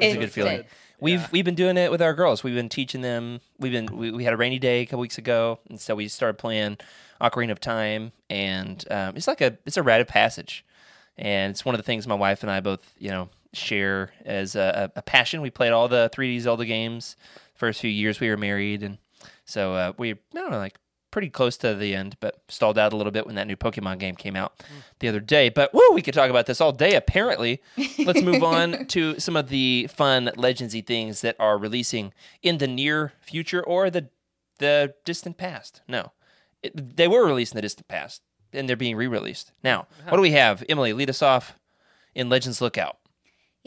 [0.00, 0.64] It's a good feeling.
[1.00, 2.44] We've we've been doing it with our girls.
[2.44, 3.40] We've been teaching them.
[3.58, 6.08] We've been we, we had a rainy day a couple weeks ago, and so we
[6.08, 6.78] started playing
[7.20, 10.64] Ocarina of Time, and um, it's like a it's a rite of passage,
[11.16, 14.54] and it's one of the things my wife and I both you know share as
[14.54, 15.40] a, a passion.
[15.40, 17.16] We played all the 3D Zelda games
[17.58, 18.98] first few years we were married, and
[19.44, 20.78] so uh, we I don't know like
[21.10, 23.98] pretty close to the end, but stalled out a little bit when that new Pokemon
[23.98, 24.62] game came out
[25.00, 25.48] the other day.
[25.48, 26.94] But woo, we could talk about this all day.
[26.94, 27.60] Apparently,
[27.98, 32.68] let's move on to some of the fun legendsy things that are releasing in the
[32.68, 34.08] near future or the
[34.58, 35.82] the distant past.
[35.88, 36.12] No,
[36.62, 39.86] it, they were released in the distant past, and they're being re-released now.
[40.08, 40.64] What do we have?
[40.68, 41.58] Emily, lead us off
[42.14, 42.97] in Legends Lookout.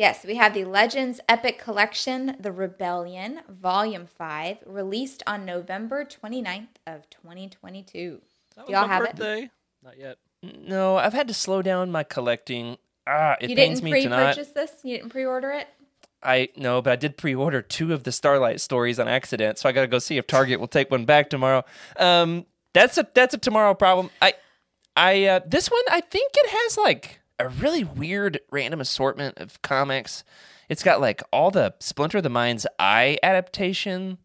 [0.01, 6.69] Yes, we have the Legends Epic Collection, The Rebellion, Volume 5, released on November 29th
[6.87, 8.19] of 2022.
[8.55, 9.15] That Do y'all my have it?
[9.15, 9.51] birthday.
[9.83, 10.17] Not yet.
[10.41, 12.79] No, I've had to slow down my collecting.
[13.05, 14.33] ah, it you pains didn't me to not.
[14.33, 14.71] pre-purchase this.
[14.83, 15.67] You didn't pre-order it.
[16.23, 19.71] I no, but I did pre-order two of the Starlight stories on accident, so I
[19.71, 21.63] got to go see if Target will take one back tomorrow.
[21.97, 24.09] Um, that's a that's a tomorrow problem.
[24.19, 24.33] I
[24.95, 29.61] I uh, this one I think it has like a really weird random assortment of
[29.61, 30.23] comics.
[30.69, 34.17] It's got like all the Splinter of the Mind's Eye adaptation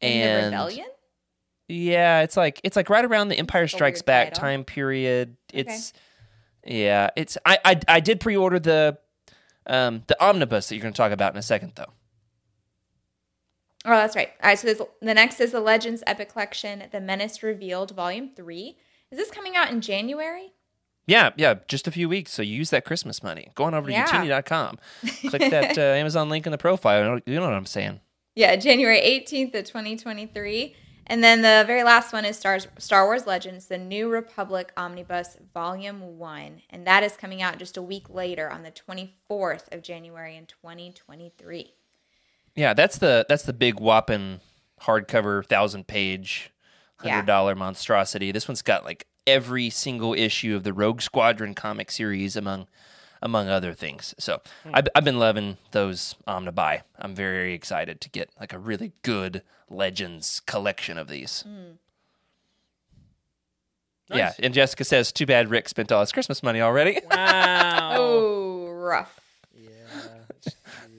[0.00, 0.86] and the Rebellion.
[1.68, 4.40] yeah, it's like it's like right around the Empire a Strikes Back title.
[4.40, 5.36] time period.
[5.52, 5.92] It's
[6.64, 8.98] yeah, it's I, I I did pre-order the
[9.66, 11.92] um the omnibus that you're going to talk about in a second though.
[13.84, 14.28] Oh, that's right.
[14.42, 14.58] All right.
[14.58, 18.76] So the next is the Legends Epic Collection, The Menace Revealed, Volume Three.
[19.10, 20.52] Is this coming out in January?
[21.06, 22.32] Yeah, yeah, just a few weeks.
[22.32, 23.50] So you use that Christmas money.
[23.54, 24.06] Go on over to Yeah.
[24.06, 24.78] utini.com.
[25.28, 27.20] Click that uh, Amazon link in the profile.
[27.26, 28.00] You know what I'm saying.
[28.34, 30.76] Yeah, January 18th of 2023.
[31.08, 35.36] And then the very last one is Star, Star Wars Legends, The New Republic Omnibus
[35.52, 36.62] Volume 1.
[36.70, 40.46] And that is coming out just a week later on the 24th of January in
[40.46, 41.74] 2023.
[42.54, 44.40] Yeah, that's the that's the big whopping
[44.82, 46.50] hardcover thousand page
[46.96, 48.30] hundred dollar monstrosity.
[48.30, 52.66] This one's got like every single issue of the Rogue Squadron comic series among
[53.24, 54.14] among other things.
[54.18, 54.70] So hmm.
[54.74, 56.82] I've, I've been loving those um, omnibuy.
[56.98, 61.42] I'm very excited to get like a really good Legends collection of these.
[61.42, 61.76] Hmm.
[64.10, 64.38] Yeah, Nice.
[64.40, 67.92] and Jessica says, "Too bad Rick spent all his Christmas money already." Wow.
[67.98, 69.18] Oh, rough.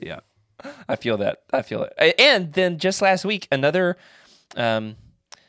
[0.01, 0.19] Yeah,
[0.87, 1.43] I feel that.
[1.51, 2.15] I feel it.
[2.19, 3.97] And then just last week, another
[4.55, 4.95] um,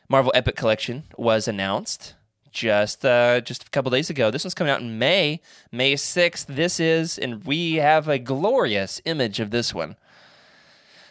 [0.09, 2.15] Marvel Epic Collection was announced.
[2.55, 4.31] Just uh, just a couple days ago.
[4.31, 5.41] This one's coming out in May,
[5.73, 6.47] May sixth.
[6.47, 9.97] This is, and we have a glorious image of this one.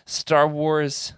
[0.07, 1.13] Star Wars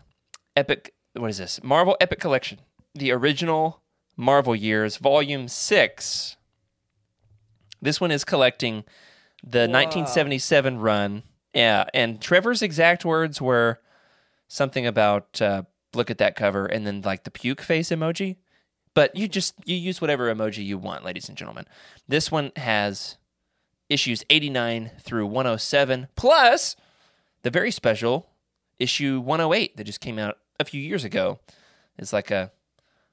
[0.56, 0.94] Epic.
[1.14, 1.62] What is this?
[1.62, 2.58] Marvel Epic Collection,
[2.92, 3.82] the original
[4.16, 6.36] Marvel years, Volume Six.
[7.80, 8.82] This one is collecting
[9.44, 11.22] the 1977 run.
[11.54, 13.78] Yeah, and Trevor's exact words were
[14.48, 15.62] something about uh,
[15.94, 18.38] look at that cover and then like the puke face emoji.
[18.96, 21.66] But you just you use whatever emoji you want, ladies and gentlemen.
[22.08, 23.18] This one has
[23.90, 26.76] issues 89 through 107 plus
[27.42, 28.30] the very special
[28.78, 31.40] issue 108 that just came out a few years ago.
[31.98, 32.52] It's like a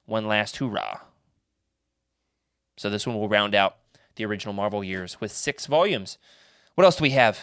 [0.06, 1.00] one last hurrah.
[2.78, 3.76] So this one will round out
[4.16, 6.16] the original Marvel years with six volumes.
[6.76, 7.40] What else do we have?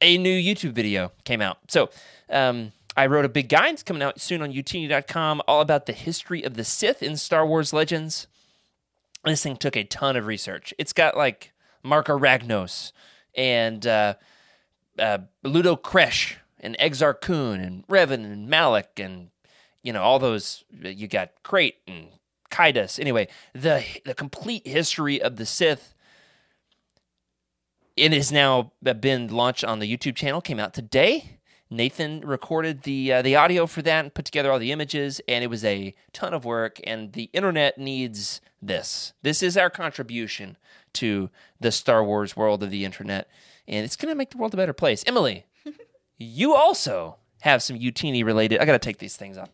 [0.00, 1.58] A new YouTube video came out.
[1.66, 1.90] So
[2.28, 3.74] um, I wrote a big guide.
[3.74, 7.46] It's coming out soon on utini.com, all about the history of the Sith in Star
[7.46, 8.26] Wars Legends.
[9.24, 10.74] This thing took a ton of research.
[10.78, 11.52] It's got like
[11.84, 12.92] Marka Ragnos
[13.34, 14.14] and uh,
[14.98, 19.30] uh, Ludo Kresh and Exar Kun and Revan and Malak and
[19.82, 20.64] you know all those.
[20.70, 22.08] You got Krayt and
[22.50, 22.98] Caedus.
[22.98, 25.94] Anyway, the the complete history of the Sith.
[27.96, 30.40] It has now been launched on the YouTube channel.
[30.40, 31.39] Came out today.
[31.70, 35.44] Nathan recorded the uh, the audio for that and put together all the images, and
[35.44, 36.80] it was a ton of work.
[36.84, 39.12] And the internet needs this.
[39.22, 40.56] This is our contribution
[40.94, 41.30] to
[41.60, 43.28] the Star Wars world of the internet,
[43.68, 45.04] and it's going to make the world a better place.
[45.06, 45.46] Emily,
[46.18, 48.60] you also have some Utini related.
[48.60, 49.50] I got to take these things off.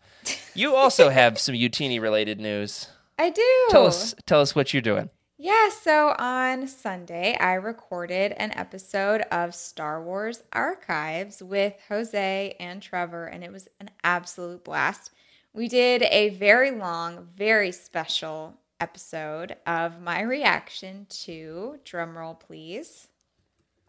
[0.54, 2.88] You also have some Utini related news.
[3.18, 3.66] I do.
[3.70, 5.10] Tell us, tell us what you're doing.
[5.38, 12.80] Yeah, so on Sunday, I recorded an episode of Star Wars Archives with Jose and
[12.80, 15.10] Trevor, and it was an absolute blast.
[15.52, 23.08] We did a very long, very special episode of my reaction to, drumroll please,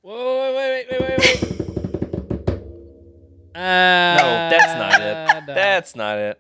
[0.02, 1.54] Whoa, wait, wait, wait, wait, wait, wait.
[3.56, 5.48] Uh, No, that's not it.
[5.48, 5.54] no.
[5.54, 6.40] That's not it.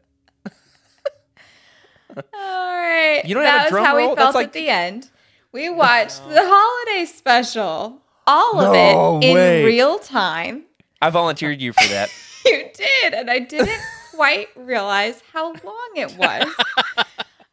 [2.33, 3.21] All right.
[3.25, 4.09] You don't that have a was how roll?
[4.11, 5.09] we felt like- at the end.
[5.53, 9.63] We watched the holiday special, all of No it in way.
[9.65, 10.63] real time.
[11.01, 12.09] I volunteered you for that.
[12.45, 13.81] You did, and I didn't
[14.15, 16.45] quite realize how long it was.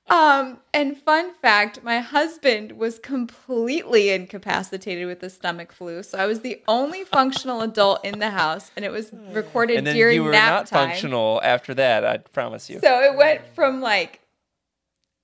[0.09, 6.27] Um, and fun fact, my husband was completely incapacitated with the stomach flu, so I
[6.27, 10.15] was the only functional adult in the house, and it was recorded and then during
[10.15, 10.91] you were nap not time.
[10.91, 12.05] functional after that.
[12.05, 12.79] I promise you.
[12.81, 14.21] So it went from like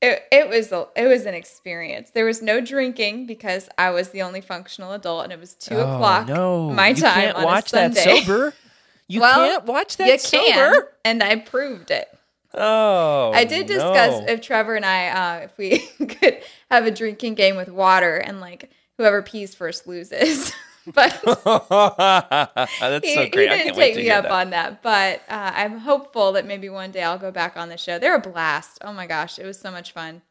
[0.02, 2.10] it, it was a, it was an experience.
[2.10, 5.78] There was no drinking because I was the only functional adult, and it was two
[5.78, 8.54] o'clock Oh, no, my you time can't on watch that sober.
[9.08, 10.44] You Well, can't watch that you sober.
[10.54, 12.06] can, and I proved it.
[12.54, 14.26] Oh, I did discuss no.
[14.28, 16.38] if Trevor and I, uh, if we could
[16.70, 20.52] have a drinking game with water, and like whoever pees first loses.
[20.94, 21.20] but
[22.80, 23.50] That's he, so great.
[23.50, 24.32] I didn't can't wait take to me up that.
[24.32, 24.82] on that.
[24.82, 27.98] But uh, I'm hopeful that maybe one day I'll go back on the show.
[27.98, 28.78] They're a blast.
[28.82, 30.22] Oh my gosh, it was so much fun.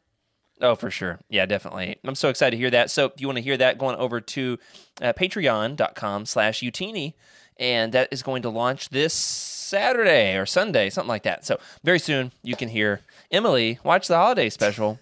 [0.60, 1.18] Oh, for sure.
[1.28, 1.96] Yeah, definitely.
[2.04, 2.90] I'm so excited to hear that.
[2.90, 4.58] So if you want to hear that, go on over to
[5.00, 7.14] uh, patreon.com slash utini,
[7.56, 11.46] and that is going to launch this Saturday or Sunday, something like that.
[11.46, 14.98] So very soon you can hear Emily watch the holiday special,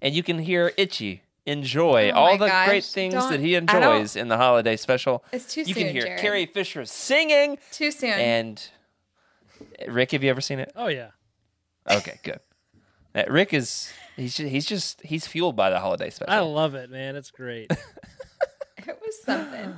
[0.00, 3.54] and you can hear Itchy enjoy Oh all the gosh, great things don't- that he
[3.54, 5.24] enjoys in the holiday special.
[5.32, 6.20] It's too you soon, can hear Jared.
[6.20, 8.10] Carrie Fisher singing, Too soon.
[8.10, 8.68] and
[9.88, 10.72] Rick, have you ever seen it?
[10.76, 11.10] Oh yeah.
[11.90, 12.40] Okay, good.
[13.14, 16.32] Uh, Rick is he's just, he's just he's fueled by the holiday special.
[16.32, 17.16] I love it, man.
[17.16, 17.70] It's great.
[18.76, 19.74] it was something.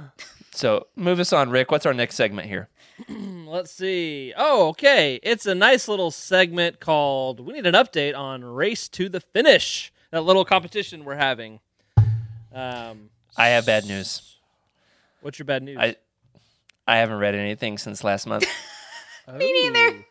[0.55, 1.71] So move us on, Rick.
[1.71, 2.69] What's our next segment here?
[3.09, 4.35] Let's see.
[4.37, 5.19] Oh, okay.
[5.23, 9.93] It's a nice little segment called We Need an Update on Race to the Finish.
[10.13, 11.59] That little competition we're having.
[12.55, 14.37] Um, I have bad news.
[15.23, 15.79] what's your bad news?
[15.81, 15.97] I
[16.87, 18.45] I haven't read anything since last month.
[19.35, 20.05] Me neither.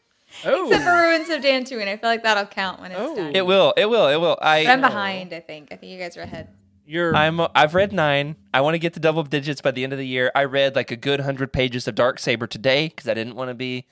[0.45, 0.67] Oh.
[0.69, 1.87] Except for Ruins of Dantooine.
[1.87, 3.15] I feel like that'll count when it's Oh.
[3.15, 3.35] done.
[3.35, 3.73] it will.
[3.77, 4.07] It will.
[4.07, 4.37] It will.
[4.41, 5.67] But I'm I behind, I think.
[5.71, 6.47] I think you guys are ahead.
[6.87, 8.37] You're I'm I've read nine.
[8.53, 10.31] I want to get to double digits by the end of the year.
[10.33, 13.53] I read like a good hundred pages of Darksaber today because I didn't want to
[13.53, 13.85] be.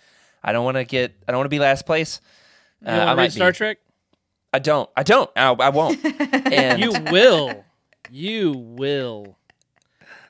[0.44, 1.14] I don't want to get.
[1.28, 2.20] I don't want to be last place.
[2.84, 3.58] Uh, you want I to might read Star be.
[3.58, 3.78] Trek?
[4.54, 4.90] I don't.
[4.96, 5.30] I don't.
[5.36, 6.00] I, I won't.
[6.30, 7.64] And You will.
[8.12, 9.38] You will.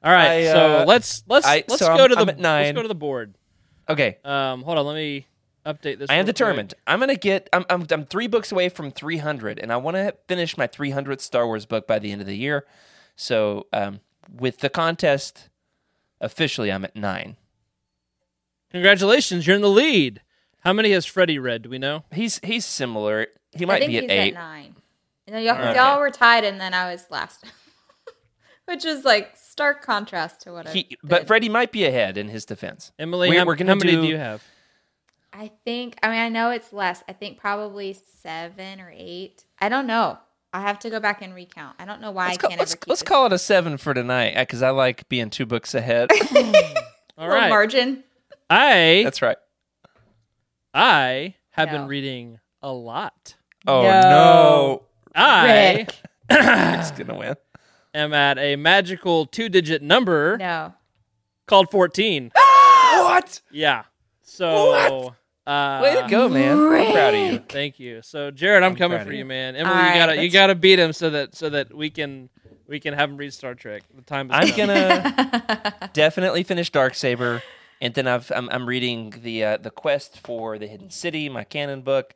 [0.03, 0.45] All right.
[0.45, 2.75] I, uh, so let's let's I- let's so go I'm- to the I'm at let's
[2.75, 3.35] go to the board.
[3.87, 4.17] okay.
[4.25, 4.85] Um, hold on.
[4.85, 5.27] Let me
[5.65, 6.09] update this.
[6.09, 6.35] I am real quick.
[6.35, 6.73] determined.
[6.87, 7.49] I'm gonna get.
[7.53, 11.21] I'm, I'm I'm three books away from 300, and I want to finish my 300th
[11.21, 12.65] Star Wars book by the end of the year.
[13.15, 13.99] So, um,
[14.33, 15.49] with the contest
[16.21, 17.35] officially, I'm at nine.
[18.71, 20.21] Congratulations, you're in the lead.
[20.61, 21.63] How many has Freddie read?
[21.63, 22.03] Do we know?
[22.11, 23.27] He's he's similar.
[23.55, 24.33] He I might think be at he's eight.
[24.35, 24.75] at nine.
[25.27, 25.75] You know, y'all, Okay.
[25.75, 27.45] y'all were tied, and then I was last,
[28.65, 30.71] which is like stark contrast to what I.
[30.71, 32.91] He, but Freddie might be ahead in his defense.
[32.99, 34.43] Emily, We're- how, we're gonna how many do- do you have?
[35.31, 35.97] I think.
[36.01, 37.03] I mean, I know it's less.
[37.07, 39.45] I think probably seven or eight.
[39.59, 40.17] I don't know.
[40.51, 41.75] I have to go back and recount.
[41.77, 43.93] I don't know why Let's, I can't let's, keep let's call it a seven for
[43.93, 46.09] tonight uh, because I like being two books ahead.
[47.17, 48.03] All right, little margin.
[48.49, 49.37] I That's right.
[50.73, 51.79] I have No.
[51.79, 53.35] been reading a lot.
[53.67, 54.01] Oh No.
[54.09, 54.81] no,
[55.15, 55.95] I Rick.
[56.29, 57.35] it's gonna win.
[57.93, 60.73] am at a magical two-digit number No.
[61.47, 62.31] called 14.
[62.35, 63.41] what?
[63.51, 63.83] Yeah.
[64.21, 65.13] So
[65.47, 66.59] uh Way to go, man!
[66.59, 67.39] I'm proud of you.
[67.49, 68.01] Thank you.
[68.03, 69.25] So Jared, I'm, I'm coming for you, you.
[69.25, 69.55] man.
[69.55, 72.29] Emily, All you gotta you gotta beat him so that so that we can
[72.67, 73.81] we can have him read Star Trek.
[73.95, 74.67] The time is I'm come.
[74.67, 77.41] gonna definitely finish Darksaber,
[77.81, 81.43] and then I've I'm, I'm reading the uh, the quest for the Hidden City, my
[81.43, 82.13] canon book.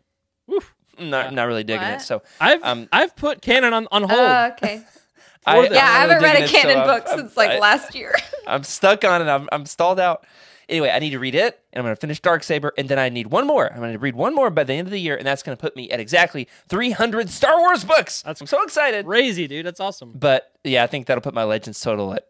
[0.47, 0.73] Woof.
[0.97, 2.02] I'm not not really digging it.
[2.02, 4.12] So I've um, I've put canon on, on hold.
[4.19, 4.84] Oh, okay.
[5.45, 7.08] I, For the- Yeah, I I'm haven't really read a it, so canon I'm- book
[7.08, 8.15] I'm- since like I- last year.
[8.47, 9.26] I'm stuck on it.
[9.30, 10.26] I'm I'm stalled out.
[10.69, 13.10] Anyway, I need to read it, and I'm going to finish Darksaber, and then I
[13.10, 13.69] need one more.
[13.69, 15.56] I'm going to read one more by the end of the year, and that's going
[15.58, 18.21] to put me at exactly 300 Star Wars books.
[18.21, 19.06] That's- I'm so excited.
[19.06, 19.65] Crazy, dude.
[19.65, 20.13] That's awesome.
[20.15, 22.28] But yeah, I think that'll put my Legends total at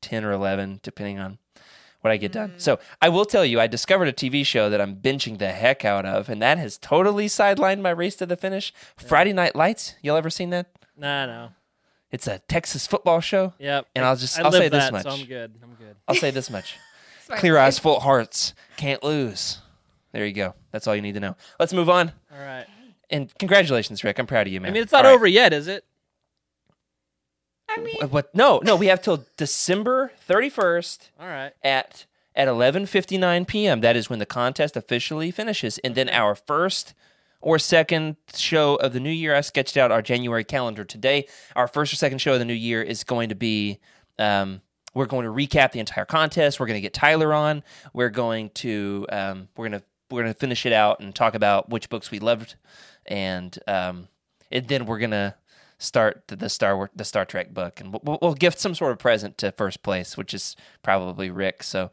[0.00, 1.36] 10 or 11, depending on
[2.04, 2.52] what I get done.
[2.58, 5.86] So I will tell you, I discovered a TV show that I'm binging the heck
[5.86, 8.74] out of, and that has totally sidelined my race to the finish.
[8.98, 9.94] Friday Night Lights.
[10.02, 10.66] Y'all ever seen that?
[10.98, 11.48] Nah, no.
[12.10, 13.54] It's a Texas football show.
[13.58, 13.86] Yep.
[13.96, 15.02] And I'll just- I I'll live say this that, much.
[15.04, 15.54] So I'm good.
[15.62, 15.96] I'm good.
[16.06, 16.76] I'll say this much.
[17.38, 18.52] Clear eyes, full hearts.
[18.76, 19.62] Can't lose.
[20.12, 20.54] There you go.
[20.72, 21.36] That's all you need to know.
[21.58, 22.12] Let's move on.
[22.30, 22.66] All right.
[23.08, 24.18] And congratulations, Rick.
[24.18, 24.70] I'm proud of you, man.
[24.70, 25.16] I mean, it's not All right.
[25.16, 25.84] over yet, is it?
[27.76, 28.34] I mean, What- What?
[28.34, 28.76] No, no.
[28.76, 31.52] We have till December 31st All right.
[31.62, 32.06] at
[32.36, 33.80] at 11:59 p.m.
[33.80, 36.94] That is when the contest officially finishes, and then our first
[37.40, 39.34] or second show of the new year.
[39.34, 41.26] I sketched out our January calendar today.
[41.54, 43.78] Our first or second show of the new year is going to be.
[44.18, 44.62] Um,
[44.94, 46.58] we're going to recap the entire contest.
[46.60, 47.62] We're going to get Tyler on.
[47.92, 51.34] We're going to um, we're going to we're going to finish it out and talk
[51.34, 52.54] about which books we loved,
[53.06, 54.08] and um,
[54.50, 55.34] and then we're going to
[55.78, 58.92] start the, the Star War, the Star Trek book, and we'll, we'll gift some sort
[58.92, 61.62] of present to first place, which is probably Rick.
[61.62, 61.90] So.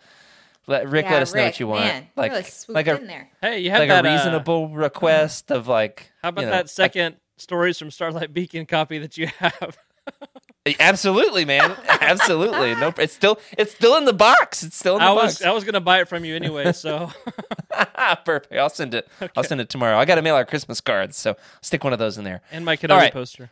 [0.67, 1.85] Let Rick yeah, let us know what you want.
[1.85, 3.29] Man, like really like a in there.
[3.41, 6.51] Hey, you have like that a uh, reasonable request of like how about you know,
[6.51, 9.75] that second stories from Starlight Beacon copy that you have?
[10.79, 11.75] absolutely, man.
[11.87, 12.75] absolutely.
[12.75, 14.63] No, it's still it's still in the box.
[14.63, 15.41] It's still in the I was.
[15.41, 16.71] I was gonna buy it from you anyway.
[16.81, 17.11] So
[18.25, 18.53] Perfect.
[18.53, 19.07] I'll send it.
[19.35, 19.97] I'll send it tomorrow.
[19.97, 22.41] I got to mail our Christmas cards, so stick one of those in there.
[22.51, 23.13] and my Kenobi All right.
[23.13, 23.51] poster.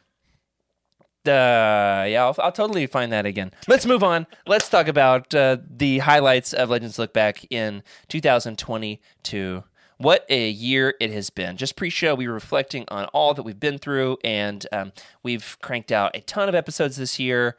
[1.30, 3.52] Uh, yeah, I'll, I'll totally find that again.
[3.68, 4.28] Let's move on.
[4.46, 9.64] Let's talk about uh, the highlights of Legends Look Back in 2022.
[9.98, 11.58] What a year it has been.
[11.58, 14.92] Just pre show, we were reflecting on all that we've been through, and um,
[15.24, 17.58] we've cranked out a ton of episodes this year.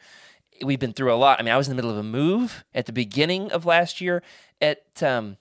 [0.63, 1.39] We've been through a lot.
[1.39, 4.01] I mean, I was in the middle of a move at the beginning of last
[4.01, 4.23] year.
[4.61, 5.37] At um,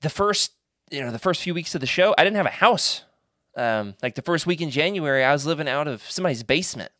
[0.00, 0.52] the first,
[0.90, 3.04] you know, the first few weeks of the show, I didn't have a house
[3.56, 6.92] um, like the first week in January, I was living out of somebody's basement.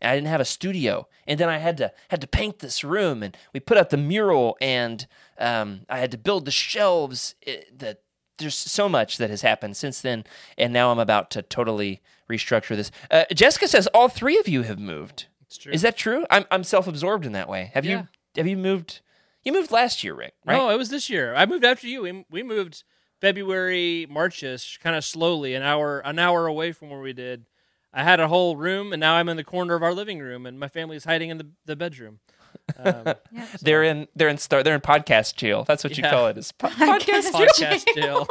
[0.00, 2.84] And I didn't have a studio, and then I had to had to paint this
[2.84, 5.06] room, and we put up the mural, and
[5.38, 7.34] um, I had to build the shelves.
[7.40, 7.96] It, the,
[8.38, 10.24] there's so much that has happened since then,
[10.58, 12.90] and now I'm about to totally restructure this.
[13.10, 15.26] Uh, Jessica says all three of you have moved.
[15.46, 15.72] It's true.
[15.72, 16.26] Is that true?
[16.28, 17.70] I'm I'm self absorbed in that way.
[17.72, 18.00] Have Yeah.
[18.00, 19.00] you have you moved?
[19.44, 20.56] You moved last year, Rick, right?
[20.56, 21.34] No, it was this year.
[21.34, 22.02] I moved after you.
[22.02, 22.82] We, we moved
[23.20, 27.46] February, Marchish, kind of slowly, an hour an hour away from where we did.
[27.96, 30.44] I had a whole room, and now I'm in the corner of our living room,
[30.46, 32.20] and my family is hiding in the, the bedroom.
[32.78, 33.14] Um,
[33.62, 35.64] They're in they're in star they're in podcast jail.
[35.64, 36.10] That's what you Yeah.
[36.10, 36.36] call it.
[36.38, 37.30] Is po- podcast.
[37.32, 38.26] podcast jail.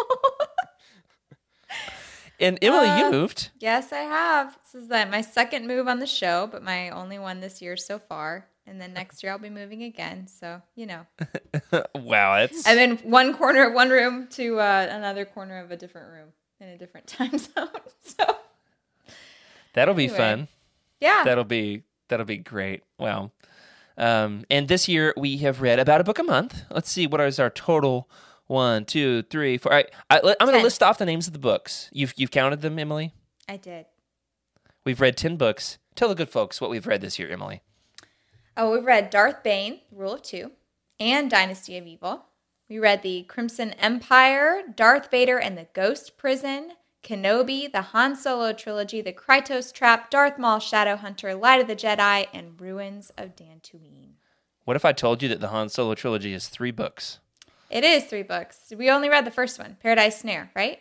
[2.39, 3.49] And Emily, Uh, you moved.
[3.59, 4.57] Yes, I have.
[4.74, 7.97] This is my second move on the show, but my only one this year so
[7.97, 8.45] far.
[8.68, 10.28] And then next year I'll be moving again.
[10.28, 11.05] So, you know,
[11.95, 15.78] Wow, it's I'm in one corner of one room to uh, another corner of a
[15.78, 17.70] different room in a different time zone.
[18.03, 18.26] So,
[19.76, 20.17] that'll be anyway.
[20.17, 20.47] fun.
[20.99, 21.23] yeah.
[21.23, 22.84] That'll be that'll be great.
[22.97, 23.32] Wow.
[23.97, 26.63] Um, and this year we have read about a book a month.
[26.69, 28.09] Let's see what is our total.
[28.47, 29.71] One, two, three, four.
[29.71, 31.89] All right, I, am going to list off the names of the books.
[31.91, 33.11] You've you've counted them, Emily.
[33.49, 33.88] I did.
[34.86, 35.80] We've read ten books.
[35.95, 37.61] Tell the good folks what we've read this year, Emily.
[38.55, 40.51] Oh, we've read Darth Bane, Rule of Two,
[40.99, 42.26] and Dynasty of Evil.
[42.69, 46.71] We read the Crimson Empire, Darth Vader and the Ghost Prison,
[47.06, 52.26] Kenobi, the Han Solo trilogy, the Krytos Trap, Darth Maul, Shadowhunter, Light of the Jedi,
[52.34, 54.14] and Ruins of Dantooine.
[54.64, 57.20] What if I told you that the Han Solo trilogy is three books?
[57.70, 58.74] It is three books.
[58.76, 60.80] We only read the first one, Paradise Snare, right?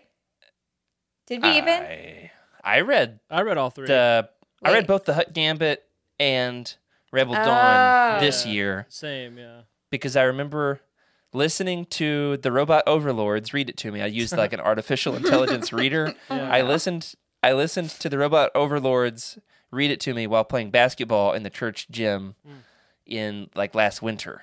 [1.27, 1.68] Did we even?
[1.83, 2.31] I,
[2.62, 3.87] I read I read all three.
[3.87, 4.29] the
[4.62, 5.83] I read both the Hutt Gambit
[6.18, 6.75] and
[7.12, 7.45] Rebel Oh.
[7.45, 9.62] Dawn this year Same, yeah.
[9.91, 10.81] because I remember
[11.35, 14.01] listening to the Robot Overlords read it to me.
[14.01, 16.14] I used like an artificial intelligence reader.
[16.30, 19.39] I listened I listened to the Robot Overlords
[19.70, 22.53] read it to me while playing basketball in the church gym Hmm.
[23.05, 24.43] in like last winter.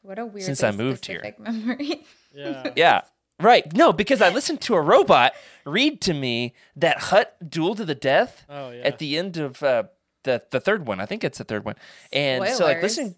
[0.00, 1.34] What a weird Since I moved here.
[1.38, 2.04] memory.
[2.34, 2.70] Yeah.
[2.76, 3.00] Yeah.
[3.38, 3.72] Right.
[3.74, 5.32] No, because I listened to a robot
[5.64, 8.82] read to me that Hutt duel to the death Oh, yeah.
[8.82, 9.84] at the end of uh,
[10.24, 11.00] the the third one.
[11.00, 11.76] I think it's the third one.
[12.12, 12.82] And so like Spoilers.
[12.82, 13.14] listening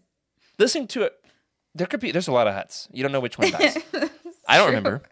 [0.59, 1.13] listening to it
[1.75, 2.89] there could be there's a lot of Hutts.
[2.93, 3.77] You don't know which one dies.
[4.49, 5.03] I don't remember.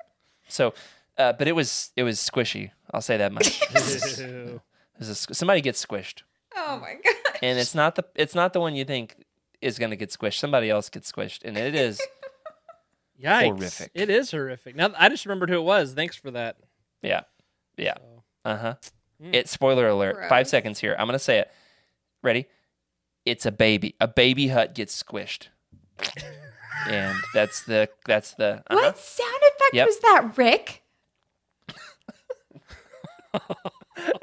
[0.48, 0.74] So
[1.18, 2.70] uh, but it was it was squishy.
[2.92, 3.60] I'll say that much.
[3.62, 3.70] It
[4.20, 4.60] it
[4.98, 6.22] was a somebody gets squished.
[6.56, 7.38] oh my god.
[7.42, 9.24] And it's not the it's not the one you think
[9.60, 10.38] is going to get squished.
[10.38, 12.00] Somebody else gets squished and it is
[13.22, 13.44] Yikes.
[13.44, 13.90] Horrific.
[13.94, 14.74] It is horrific.
[14.74, 15.92] Now I just remembered who it was.
[15.94, 16.56] Thanks for that.
[17.02, 17.20] Yeah.
[17.76, 17.94] Yeah.
[17.98, 18.74] So, Uh huh.
[19.20, 20.28] It spoiler alert.
[20.28, 20.96] Five seconds here.
[20.98, 21.50] I'm gonna say it.
[22.22, 22.46] Ready?
[23.24, 23.94] It's a baby.
[24.00, 25.46] A baby Hutt gets squished,
[26.88, 28.62] and that's the that's the.
[28.66, 28.74] Uh-huh.
[28.76, 29.86] What sound effect Yep.
[29.86, 30.82] was that, Rick?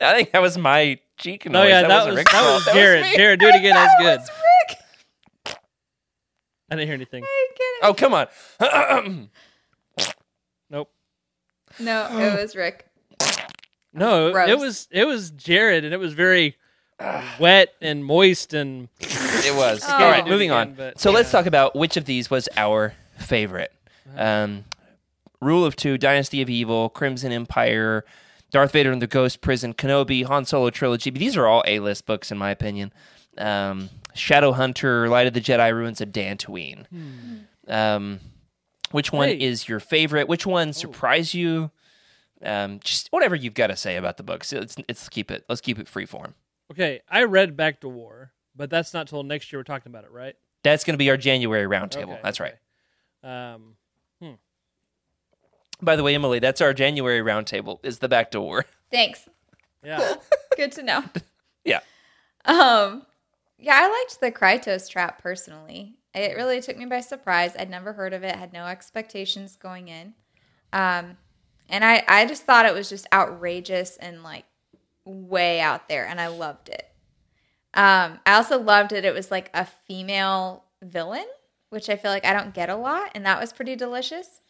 [0.01, 1.53] I think that was my cheek noise.
[1.53, 2.53] no, yeah, that, wasn't was Rick's that fault.
[2.55, 3.05] was That Jared.
[3.15, 3.73] Jared, do it again.
[3.73, 4.19] That's good.
[4.19, 5.57] That was Rick.
[6.71, 7.23] I didn't hear anything.
[7.23, 7.79] Are you kidding?
[7.83, 9.29] Oh come on.
[10.71, 10.91] Nope.
[11.79, 12.85] No, it was Rick.
[13.91, 14.49] No, Gross.
[14.49, 16.57] it was it was Jared, and it was very
[17.39, 18.87] wet and moist and
[19.45, 19.83] it was.
[19.87, 19.93] Oh.
[19.93, 20.73] All right, moving again, on.
[20.73, 23.71] but- so let's talk about which of these was our favorite.
[24.15, 24.65] Um,
[25.41, 28.03] Rule of Two, Dynasty of Evil, Crimson Empire,
[28.51, 31.09] Darth Vader and the Ghost Prison, Kenobi, Han Solo trilogy.
[31.11, 32.91] These are all A-list books in my opinion.
[33.37, 36.85] Um, Shadowhunter, Light of the Jedi, Ruins of Dantooine.
[37.67, 38.19] Um,
[38.91, 39.41] which one Wait.
[39.41, 40.27] is your favorite?
[40.27, 41.71] Which one surprised you?
[42.43, 44.51] Um, just whatever you've got to say about the books.
[44.51, 45.45] Let's, let's keep it.
[45.47, 46.33] Let's keep it free form.
[46.71, 47.01] okay.
[47.09, 49.59] I read Bacta War, but that's not till next year.
[49.59, 50.35] We're talking about it, right?
[50.63, 52.11] That's going to be our January roundtable.
[52.11, 52.55] Okay, That's right.
[53.23, 53.31] okay.
[53.31, 53.75] Um,
[55.81, 57.79] By the way, Emily, that's our January roundtable.
[57.83, 58.65] Is the back door?
[58.91, 59.29] Thanks.
[59.81, 60.15] yeah.
[60.57, 61.05] Good to know.
[61.63, 61.79] Yeah.
[62.43, 63.05] Um,
[63.57, 65.95] yeah, I liked the Krytos trap personally.
[66.13, 67.55] It really took me by surprise.
[67.57, 70.13] I'd never heard of it, had no expectations going in.
[70.73, 71.15] Um,
[71.69, 74.43] and I, I just thought it was just outrageous and like
[75.05, 76.88] way out there, and I loved it.
[77.73, 81.25] Um, I also loved that It was like a female villain,
[81.69, 84.41] which I feel like I don't get a lot, and that was pretty delicious.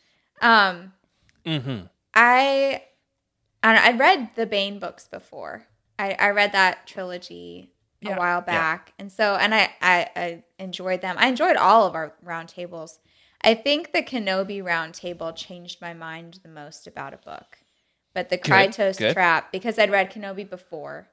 [0.41, 0.93] Um,
[1.45, 1.85] Mm-hmm.
[2.13, 2.83] I
[3.63, 5.65] I, know, I read the Bane books before.
[5.97, 8.65] I, I read that trilogy Yeah, a while yeah.
[8.73, 11.15] back, and so and I, I I enjoyed them.
[11.19, 12.99] I enjoyed all of our roundtables.
[13.41, 17.57] I think the Kenobi roundtable changed my mind the most about a book,
[18.13, 19.05] but the Krytos.
[19.13, 21.09] Trap because I'd read Kenobi before,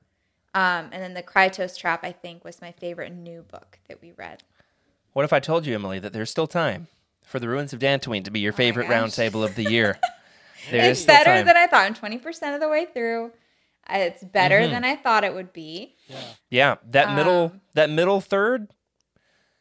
[0.56, 4.12] um, and then the Krytos Trap I think was my favorite new book that we
[4.12, 4.42] read.
[5.12, 6.88] What if I told you, Emily, that there's still time
[7.22, 9.98] for the Ruins of Dantooine to be your favorite Oh roundtable of the year?
[10.70, 11.46] There it's better time.
[11.46, 11.84] than I thought.
[11.86, 13.26] I'm 20% of the way through.
[13.88, 14.72] Uh, It's better Mm-hmm.
[14.72, 15.94] than I thought it would be.
[16.50, 18.68] Yeah, that middle Um, that middle third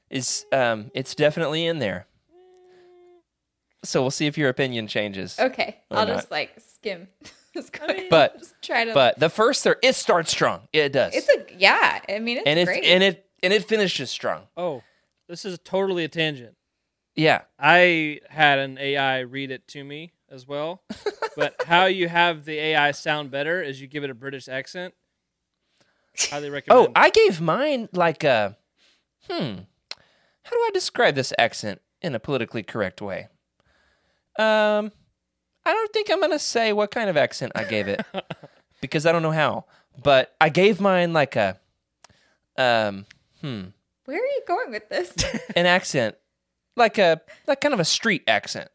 [0.09, 2.07] is um it's definitely in there.
[3.83, 5.37] So we'll see if your opinion changes.
[5.39, 6.15] Okay, I'll not.
[6.15, 7.07] just like skim.
[7.55, 8.09] just go ahead.
[8.09, 8.93] But- just try to.
[8.93, 10.67] But the first third it starts strong.
[10.71, 11.15] It does.
[11.15, 12.01] it's a yeah.
[12.07, 12.83] I mean, it's and it great.
[12.83, 14.43] and it and it finishes strong.
[14.55, 14.83] Oh,
[15.27, 16.55] this is totally a tangent.
[17.15, 17.41] Yeah.
[17.57, 20.83] I had an AI read it to me as well.
[21.37, 24.93] but how you have the AI sound better is you give it a British accent.
[26.29, 26.87] Highly recommend.
[26.87, 28.57] Oh, I gave mine like a
[29.29, 29.59] hmm.
[30.43, 33.27] How do I describe this accent in a politically correct way?
[34.37, 34.91] Um
[35.65, 38.05] I don't think I'm going to say what kind of accent I gave it
[38.81, 39.65] because I don't know how.
[40.01, 41.57] But I gave mine like a
[42.57, 43.05] um
[43.41, 43.63] hmm
[44.05, 45.13] Where are you going with this?
[45.55, 46.15] an accent
[46.75, 48.69] like a like kind of a street accent.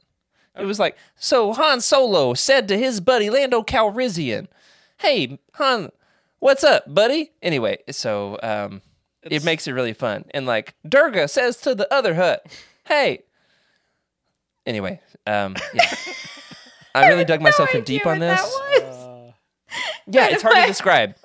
[0.58, 4.48] It was like so Han Solo said to his buddy Lando Calrissian,
[4.98, 5.90] "Hey Han,
[6.40, 8.82] what's up, buddy?" Anyway, so um,
[9.22, 10.24] it It's- makes it really fun.
[10.32, 12.46] And like Durga says to the other Hutt,
[12.86, 13.22] "Hey."
[14.66, 15.88] Anyway, um, yeah.
[16.94, 18.40] I really dug myself in deep on this.
[18.40, 19.32] Uh,
[20.06, 21.14] Yeah, it's hard to describe.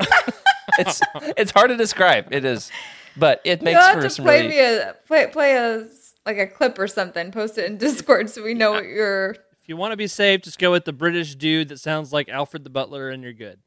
[0.77, 1.01] it's
[1.37, 2.31] it's hard to describe.
[2.31, 2.71] It is,
[3.17, 5.87] but it makes You'll have for to some play really me a play play a
[6.25, 7.31] like a clip or something.
[7.31, 9.31] Post it in Discord so we know what you're.
[9.31, 12.29] if you want to be safe, just go with the British dude that sounds like
[12.29, 13.59] Alfred the Butler, and you're good.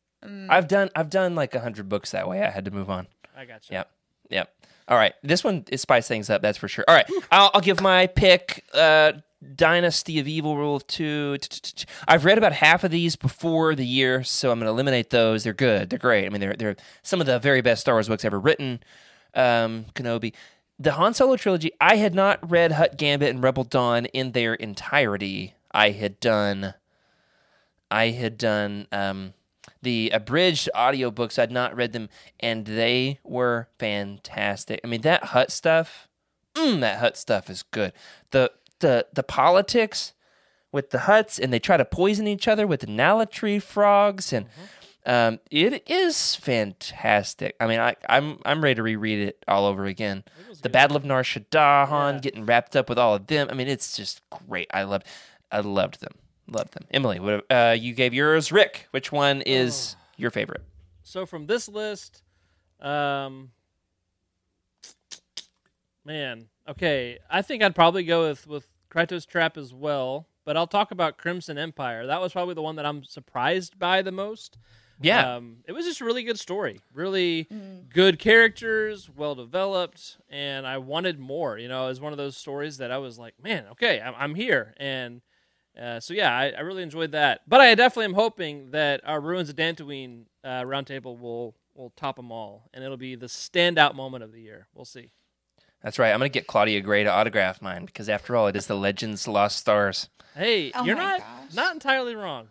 [0.49, 2.42] I've done I've done like a hundred books that way.
[2.42, 3.09] I had to move on.
[3.36, 3.74] I got you.
[3.76, 3.90] Yep.
[4.30, 4.51] Yep.
[4.86, 5.14] All right.
[5.24, 6.42] This one is spice things up.
[6.42, 6.84] That's for sure.
[6.86, 7.07] All right.
[7.32, 8.64] I'll, I'll give my pick.
[8.72, 9.12] Uh,
[9.55, 11.39] Dynasty of Evil Rule of Two.
[12.07, 15.45] I've read about half of these before the year, so I'm going to eliminate those.
[15.45, 15.91] They're good.
[15.91, 16.26] They're great.
[16.26, 18.80] I mean, they're they're some of the very best Star Wars books ever written.
[19.34, 20.34] Um, Kenobi.
[20.80, 21.72] The Han Solo trilogy.
[21.80, 25.55] I had not read Hutt Gambit and Rebel Dawn in their entirety.
[25.72, 26.74] I had done.
[27.91, 29.34] I had done um,
[29.82, 31.39] the abridged audiobooks.
[31.39, 32.09] I'd not read them,
[32.39, 34.80] and they were fantastic.
[34.84, 36.09] I mean, that Hutt stuff,
[36.55, 37.93] mm, that Hutt stuff is good.
[38.30, 40.12] The the the politics
[40.72, 44.46] with the Hutts, and they try to poison each other with the Nalatree frogs, and
[45.06, 47.56] um, it is fantastic.
[47.60, 50.24] I mean, I, I'm I'm ready to reread it all over again.
[50.62, 52.18] The Battle of Nar Shaddaa, Yeah.
[52.20, 53.48] getting wrapped up with all of them.
[53.50, 54.68] I mean, it's just great.
[54.74, 55.06] I loved,
[55.52, 56.12] I loved them.
[56.50, 56.84] Loved them.
[56.90, 58.50] Emily, what, uh, you gave yours.
[58.50, 60.62] Rick, which one is your favorite?
[61.02, 62.22] So from this list,
[62.80, 63.50] um,
[66.09, 70.26] man, okay, I think I'd probably go with with Krytos Trap as well.
[70.44, 72.06] But I'll talk about Crimson Empire.
[72.06, 74.56] That was probably the one that I'm surprised by the most.
[75.00, 77.46] Yeah, Um, it was just a really good story, really
[77.92, 81.59] good characters, well developed, and I wanted more.
[81.59, 84.14] You know, it was one of those stories that I was like, man, okay, I'm,
[84.16, 85.20] I'm here, and
[85.80, 87.42] uh, so yeah, I, I really enjoyed that.
[87.46, 92.16] But I definitely am hoping that our Ruins of Dantooine uh, roundtable will will top
[92.16, 94.66] them all, and it'll be the standout moment of the year.
[94.74, 95.12] We'll see.
[95.82, 96.10] That's right.
[96.12, 99.26] I'm gonna get Claudia Gray to autograph mine because, after all, it is the Legends
[99.28, 100.08] Lost Stars.
[100.34, 101.54] Hey, Oh you're my not gosh.
[101.54, 102.48] not entirely wrong.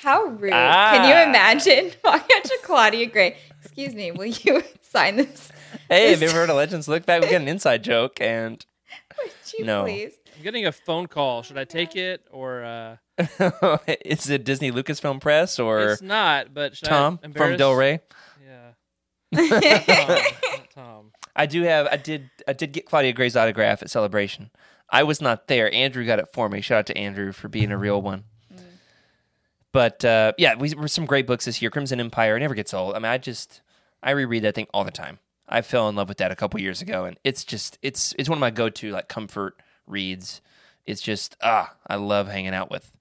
[0.00, 0.52] How rude!
[0.52, 0.92] Ah.
[0.94, 3.36] Can you imagine walking up to Claudia Gray?
[3.64, 5.50] Excuse me, will you sign this?
[5.88, 6.86] Hey, have you ever heard of Legends?
[6.88, 8.64] Look back, we got an inside joke, and
[9.18, 9.82] Would you No.
[9.84, 10.12] please?
[10.36, 11.42] I'm getting a phone call.
[11.42, 12.62] Should I take it or?
[12.64, 12.96] Uh,
[14.04, 16.54] is it Disney Lucasfilm Press or it's not.
[16.54, 18.00] But should Tom I from embarrass- Del Rey?
[19.32, 19.80] Yeah.
[19.80, 20.57] Tom.
[21.38, 21.86] I do have.
[21.86, 22.30] I did.
[22.46, 24.50] I did get Claudia Gray's autograph at Celebration.
[24.90, 25.72] I was not there.
[25.72, 26.60] Andrew got it for me.
[26.60, 28.24] Shout out to Andrew for being a real one.
[29.72, 31.70] But uh, yeah, we were some great books this year.
[31.70, 32.94] Crimson Empire never gets old.
[32.94, 33.60] I mean, I just
[34.02, 35.18] I reread that thing all the time.
[35.48, 38.28] I fell in love with that a couple years ago, and it's just it's it's
[38.28, 40.40] one of my go to like comfort reads.
[40.86, 42.92] It's just ah, I love hanging out with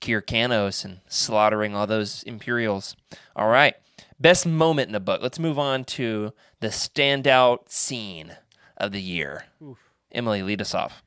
[0.00, 2.96] Kir Kanos and slaughtering all those Imperials.
[3.34, 3.74] All right.
[4.18, 5.22] Best moment in the book.
[5.22, 8.36] Let's move on to the standout scene
[8.76, 9.46] of the year.
[10.12, 11.02] Emily, lead us off.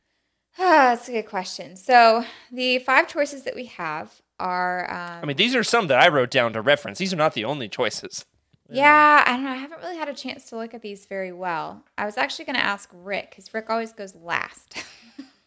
[0.59, 0.59] Ah,
[0.95, 1.75] that's a good question.
[1.75, 4.91] So the five choices that we have are.
[4.91, 6.97] Um, I mean, these are some that I wrote down to reference.
[6.97, 8.25] These are not the only choices.
[8.69, 9.51] Yeah, I don't know.
[9.51, 11.85] I haven't really had a chance to look at these very well.
[11.97, 14.83] I was actually going to ask Rick because Rick always goes last.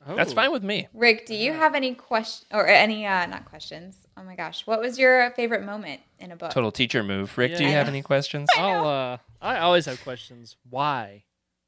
[0.07, 0.35] That's Oh.
[0.35, 0.89] fine with me.
[0.95, 3.97] Rick, do you have any question or any uh not questions?
[4.17, 6.51] Oh my gosh, what was your favorite moment in a book?
[6.53, 7.37] Total teacher move.
[7.37, 7.77] Rick, do you Yeah.
[7.79, 8.49] have any questions?
[8.57, 10.57] I'll, uh, I always have questions.
[10.69, 11.25] Why?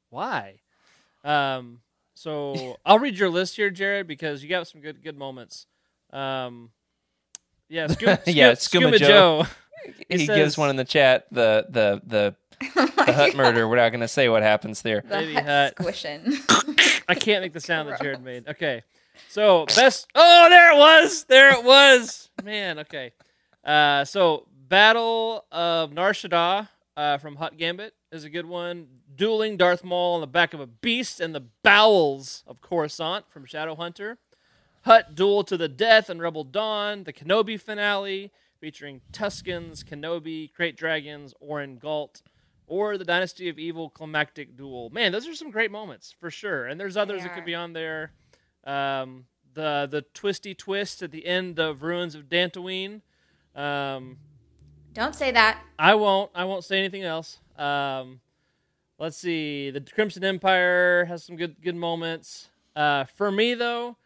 [0.09, 0.55] Why?
[1.23, 1.79] Um,
[2.15, 5.67] so I'll read your list here, Jared, because you got some good good moments.
[6.11, 6.71] Um,
[7.69, 9.07] yeah, Scoop, Yeah, Scoop- Skooma Skooma Joe.
[9.07, 9.47] Joe.
[10.09, 11.27] he He gives says- one in the chat.
[11.31, 12.35] The the the
[12.73, 13.67] the Hutt murder.
[13.67, 15.01] We're not going to say what happens there.
[15.01, 15.73] the Baby Hutt Hutt.
[15.79, 16.33] squishing.
[17.17, 18.47] I can't make the sound that Jared made.
[18.47, 18.83] Okay.
[19.29, 20.07] So best.
[20.15, 21.25] Oh, there it was.
[21.25, 22.29] There it was.
[22.43, 22.79] Man.
[22.79, 23.11] Okay.
[23.63, 28.87] Uh, so Battle of Nar Shaddaa uh, from Hutt Gambit is a good one.
[29.15, 33.45] Dueling Darth Maul on the back of a beast and the bowels of Coruscant from
[33.45, 34.17] Shadowhunter.
[34.85, 37.03] Hutt Duel to the Death and Rebel Dawn.
[37.03, 42.21] The Kenobi finale featuring Tuskens, Kenobi, Krayt Dragons, Orrin Gault,
[42.67, 44.89] or the Dynasty of Evil climactic duel.
[44.89, 46.65] Man, those are some great moments for sure.
[46.65, 48.11] And there's others that could be on there.
[48.65, 53.01] Um, the the twisty twist at the end of Ruins of Dantooine.
[53.55, 54.17] Um,
[54.93, 55.59] Don't say that.
[55.77, 56.31] I won't.
[56.33, 57.39] I won't say anything else.
[57.57, 58.21] Um,
[58.97, 59.69] let's see.
[59.69, 62.49] The Crimson Empire has some good good moments.
[62.75, 63.97] Uh, for me though,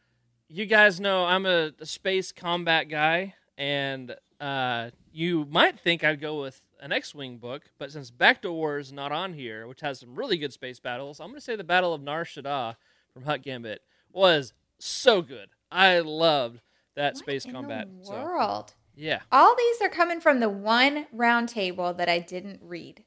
[0.50, 6.20] you guys know I'm a, a space combat guy, and uh, you might think I'd
[6.20, 10.00] go with an X-wing book, but since Bacta War is not on here, which has
[10.00, 12.76] some really good space battles, I'm going to say the Battle of Nar Shaddaa
[13.14, 15.50] from Hutt Gambit was so good.
[15.72, 16.62] I loved
[16.96, 17.88] that What space in combat.
[18.02, 18.74] The So, world.
[18.96, 19.20] yeah.
[19.32, 23.04] All these are coming from the one round table that I didn't read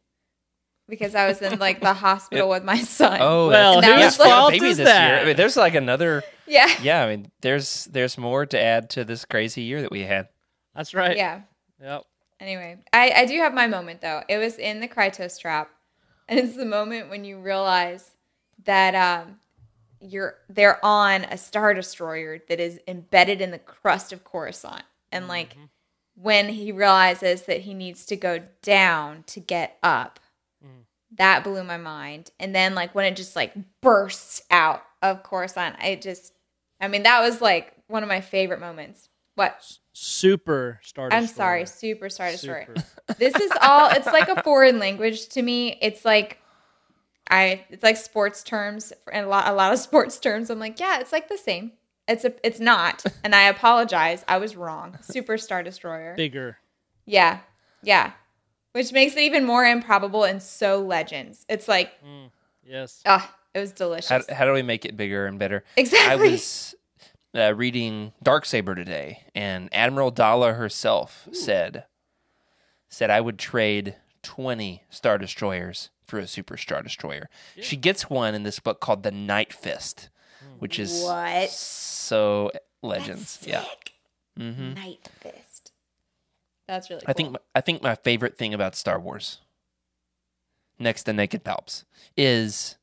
[0.89, 3.19] because I was in like the hospital with my son.
[3.21, 5.09] Oh, Well, That yeah, whose we a fault baby is this that?
[5.11, 5.21] year.
[5.21, 6.23] I mean, there's like another.
[6.47, 6.69] yeah.
[6.83, 10.29] Yeah, I mean, there's there's more to add to this crazy year that we had.
[10.75, 11.17] That's right.
[11.17, 11.43] Yeah.
[11.81, 12.03] Yep.
[12.41, 14.23] Anyway, I, I do have my moment though.
[14.29, 15.71] It was in the Krytos trap,
[16.29, 18.13] and it's the moment when you realize
[18.65, 19.39] that um,
[20.01, 25.29] you're they're on a star destroyer that is embedded in the crust of Coruscant, and
[25.29, 25.57] like
[26.15, 30.19] when he realizes that he needs to go down to get up,
[31.17, 32.31] that blew my mind.
[32.39, 36.33] And then like when it just like bursts out of Coruscant, I just,
[36.81, 39.10] I mean, that was like one of my favorite moments.
[39.41, 39.79] What?
[39.93, 41.21] Super Star Destroyer.
[41.23, 42.67] I'm sorry, Super Star Destroyer.
[42.77, 43.15] Super.
[43.19, 46.39] this is all it's like a foreign language to me it's like
[47.31, 50.79] i it's like sports terms and a lot a lot of sports terms i'm like
[50.81, 51.73] yeah it's like the same
[52.09, 56.59] it's a it's not and i apologize i was wrong Super Star destroyer Bigger.
[57.07, 57.41] yeah
[57.83, 58.13] yeah
[58.73, 62.31] which makes it even more improbable and so legends it's like mm,
[62.65, 63.01] Yes.
[63.07, 65.65] ah it was delicious How, how do we make it bigger and better?
[65.77, 66.75] exactly I was
[67.35, 71.85] uh, reading Darksaber today, and Admiral Daala herself said
[72.89, 77.29] said I would trade twenty Star Destroyers for a Super Star Destroyer.
[77.61, 80.09] She gets one in this book called the Night Fist,
[80.59, 81.51] which is What?
[81.51, 82.51] so
[82.83, 83.39] legends.
[83.47, 83.93] Yeah, Sick.
[84.37, 85.73] hmm night fist
[86.67, 87.11] that's really cool.
[87.11, 89.39] I think I think my favorite thing about Star Wars,
[90.79, 91.85] next to Naked Palps,
[92.17, 92.77] is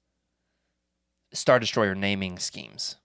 [1.34, 2.98] Star Destroyer naming schemes.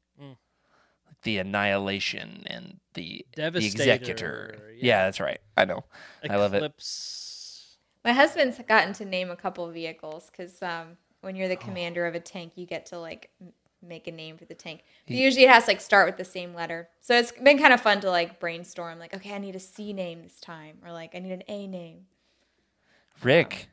[1.23, 4.59] The Annihilation and the the Devastator, Executor.
[4.77, 4.81] yeah.
[4.81, 5.05] Yeah.
[5.05, 5.39] that's right.
[5.57, 5.85] I know.
[6.29, 6.59] I love it.
[6.59, 7.77] Eclipse.
[8.05, 12.07] My husband's gotten to name a couple of vehicles because um, when you're the commander
[12.07, 13.31] of a tank, you get to like
[13.81, 14.83] make a name for the tank.
[15.07, 16.89] But usually, it has to like start with the same letter.
[17.01, 18.99] So it's been kind of fun to like brainstorm.
[18.99, 21.67] Like, okay, I need a C name this time, or like I need an A
[21.69, 22.07] name.
[23.23, 23.69] Rick,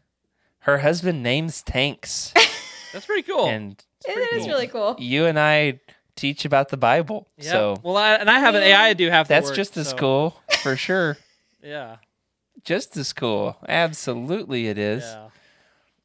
[0.60, 2.34] her husband names tanks,
[2.93, 3.47] That's pretty cool.
[3.47, 4.95] and It is really cool.
[5.00, 5.80] you and I
[6.20, 7.28] teach about the Bible.
[7.38, 7.51] Yeah.
[7.51, 9.78] So well, I, and I have an AI I do half the that's work, just
[9.78, 11.17] as so, cool for sure.
[11.61, 11.97] Yeah.
[12.63, 13.57] Just as cool.
[13.67, 15.03] Absolutely, it is.
[15.03, 15.28] Yeah.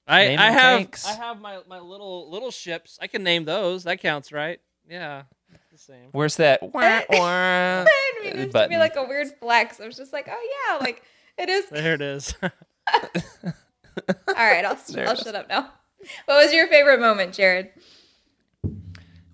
[0.09, 1.07] I, Naming I have tanks.
[1.07, 2.99] I have my, my little little ships.
[3.01, 3.85] I can name those.
[3.85, 4.61] That counts, right?
[4.89, 5.23] Yeah.
[5.71, 6.09] The same.
[6.11, 6.61] Where's that?
[6.75, 7.85] Wah, wah, I
[8.15, 9.81] didn't mean this to be like a weird flex.
[9.81, 11.03] I was just like, oh yeah, like
[11.39, 11.67] it is.
[11.67, 12.35] There it is.
[12.43, 15.71] All right, I'll, I'll shut up now.
[16.27, 17.71] What was your favorite moment, Jared?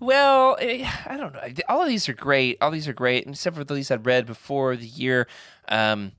[0.01, 1.42] Well, eh, I don't know.
[1.68, 2.57] All of these are great.
[2.61, 5.28] All these are great, and except for the these I'd read before the year.
[5.68, 6.12] Um,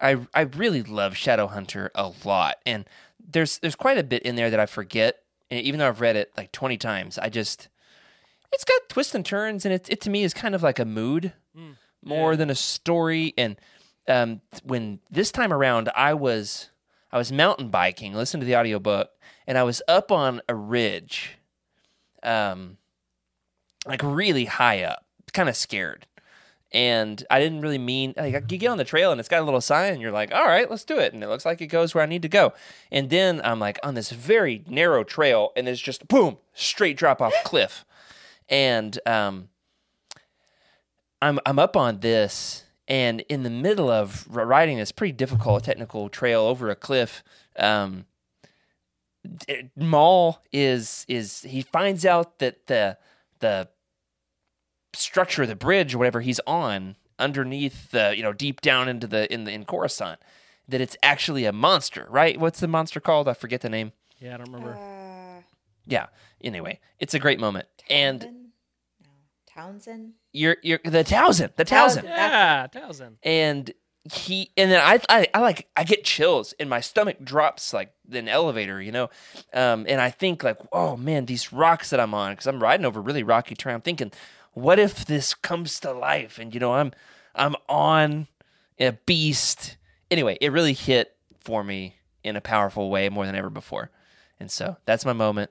[0.00, 2.88] I I really love Shadowhunter a lot, and
[3.18, 5.22] there's there's quite a bit in there that I forget.
[5.50, 7.68] And even though I've read it like twenty times, I just
[8.52, 10.84] it's got twists and turns, and it it to me is kind of like a
[10.84, 11.32] mood
[12.04, 13.34] more than a story.
[13.36, 13.56] And
[14.06, 16.70] um, when this time around, I was
[17.10, 19.10] I was mountain biking, listening to the audiobook,
[19.46, 21.38] and I was up on a ridge.
[22.22, 22.76] Um,
[23.88, 26.06] like really high up, kind of scared.
[26.70, 29.44] And I didn't really mean like you get on the trail and it's got a
[29.44, 31.14] little sign and you're like, all right, let's do it.
[31.14, 32.52] And it looks like it goes where I need to go.
[32.92, 37.22] And then I'm like on this very narrow trail and it's just boom, straight drop
[37.22, 37.86] off cliff.
[38.50, 39.48] And um
[41.22, 46.10] I'm I'm up on this and in the middle of riding this pretty difficult technical
[46.10, 47.24] trail over a cliff,
[47.58, 48.04] um
[49.74, 52.98] Maul is is he finds out that the
[53.40, 53.68] the
[54.94, 59.06] structure of the bridge or whatever he's on underneath the you know deep down into
[59.06, 60.20] the in the in Coruscant
[60.68, 62.38] that it's actually a monster, right?
[62.38, 63.26] What's the monster called?
[63.28, 63.92] I forget the name.
[64.18, 64.74] yeah, I don't remember.
[64.74, 65.42] Uh,
[65.86, 66.06] Yeah.
[66.42, 67.66] Anyway, it's a great moment.
[67.88, 69.08] And no,
[69.46, 70.12] Townsend.
[70.32, 72.06] you're you're the Townsend, the Townsend.
[72.06, 72.30] Townsend.
[72.30, 73.16] Yeah, thousand.
[73.22, 73.72] and
[74.12, 77.92] he and then I, I I like I get chills and my stomach drops like
[78.12, 79.10] an elevator, you know,
[79.52, 82.86] um, and I think like, oh man, these rocks that I'm on because I'm riding
[82.86, 83.74] over really rocky terrain.
[83.74, 84.12] I'm thinking,
[84.60, 86.38] what if this comes to life?
[86.38, 86.92] And you know, I'm
[87.34, 88.28] I'm on
[88.78, 89.76] a beast.
[90.10, 93.90] Anyway, it really hit for me in a powerful way more than ever before,
[94.38, 95.50] and so that's my moment.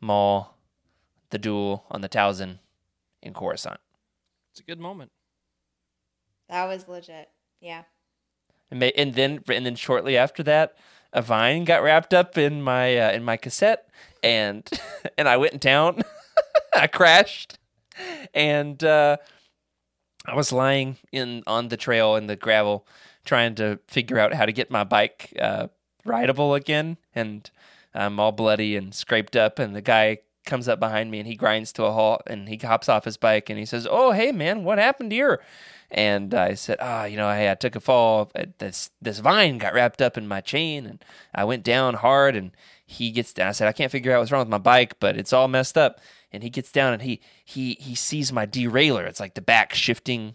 [0.00, 0.56] Maul,
[1.30, 2.58] the duel on the Towson
[3.22, 3.80] in Coruscant.
[4.50, 5.10] It's a good moment.
[6.48, 7.30] That was legit.
[7.60, 7.84] Yeah.
[8.70, 10.76] And, ma- and then and then shortly after that,
[11.12, 13.88] a vine got wrapped up in my uh, in my cassette,
[14.22, 14.68] and
[15.18, 16.02] and I went in town.
[16.74, 17.58] I crashed,
[18.34, 19.16] and uh,
[20.26, 22.86] I was lying in on the trail in the gravel,
[23.24, 25.68] trying to figure out how to get my bike uh,
[26.04, 26.96] rideable again.
[27.14, 27.50] And
[27.94, 31.34] I'm all bloody and scraped up, and the guy comes up behind me and he
[31.34, 34.30] grinds to a halt and he hops off his bike and he says, "Oh, hey
[34.32, 35.40] man, what happened here?"
[35.90, 38.30] And I said, "Ah, you know, hey, I took a fall.
[38.34, 42.36] Uh, This this vine got wrapped up in my chain, and I went down hard."
[42.36, 42.50] And
[42.86, 43.48] he gets down.
[43.48, 45.78] I said, "I can't figure out what's wrong with my bike, but it's all messed
[45.78, 46.00] up."
[46.34, 49.06] And he gets down and he he he sees my derailleur.
[49.06, 50.34] It's like the back shifting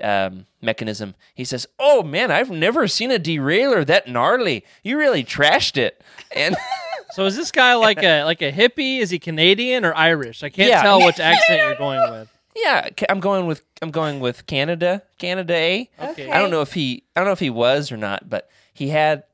[0.00, 1.14] um, mechanism.
[1.34, 4.64] He says, "Oh man, I've never seen a derailleur that gnarly.
[4.82, 6.02] You really trashed it."
[6.34, 6.56] And
[7.12, 9.00] So is this guy like a like a hippie?
[9.00, 10.44] Is he Canadian or Irish?
[10.44, 10.82] I can't Yeah.
[10.82, 12.28] tell which accent you're going with.
[12.54, 15.90] yeah, I'm going with I'm going with Canada, Canada A.
[16.00, 16.30] Okay.
[16.30, 18.90] I don't know if he I don't know if he was or not, but he
[18.90, 19.24] had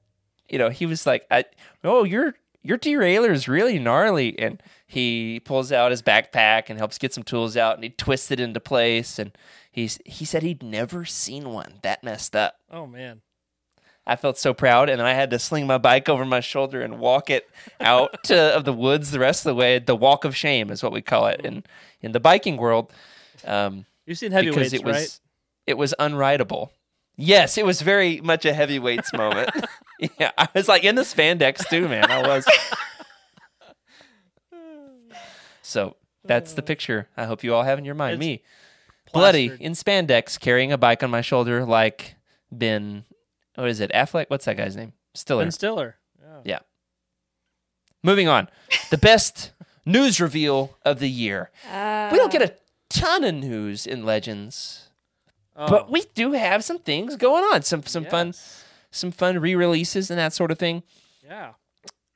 [0.48, 1.44] you know, he was like, I,
[1.84, 6.98] "Oh, your your derailleur is really gnarly." And he pulls out his backpack and helps
[6.98, 9.36] get some tools out and he twists it into place and
[9.70, 12.56] he's he said he'd never seen one that messed up.
[12.70, 13.22] Oh man.
[14.08, 17.00] I felt so proud, and I had to sling my bike over my shoulder and
[17.00, 19.80] walk it out to, of the woods the rest of the way.
[19.80, 21.64] The walk of shame is what we call it in
[22.00, 22.92] in the biking world,
[23.44, 25.20] um, You've seen heavyweights, it was right?
[25.66, 26.70] it was unrideable.
[27.16, 29.50] Yes, it was very much a heavyweights moment.
[30.20, 32.10] yeah, I was like in the spandex too, man.
[32.10, 32.46] I was.
[35.66, 37.08] So that's the picture.
[37.16, 38.14] I hope you all have in your mind.
[38.14, 38.42] It's Me,
[39.12, 39.60] bloody plastered.
[39.66, 42.14] in spandex, carrying a bike on my shoulder, like
[42.52, 43.04] Ben.
[43.56, 43.90] What is it?
[43.92, 44.26] Affleck?
[44.28, 44.92] What's that guy's name?
[45.14, 45.42] Stiller.
[45.44, 45.96] Ben Stiller.
[46.20, 46.40] Yeah.
[46.44, 46.58] Yeah.
[48.02, 48.48] Moving on.
[48.90, 49.52] The best
[49.86, 51.50] news reveal of the year.
[51.70, 52.54] Uh, We don't get a
[52.88, 54.82] ton of news in Legends,
[55.58, 57.62] Oh, but we do have some things going on.
[57.62, 58.34] Some some fun
[58.90, 60.82] some fun re-releases and that sort of thing.
[61.24, 61.52] Yeah.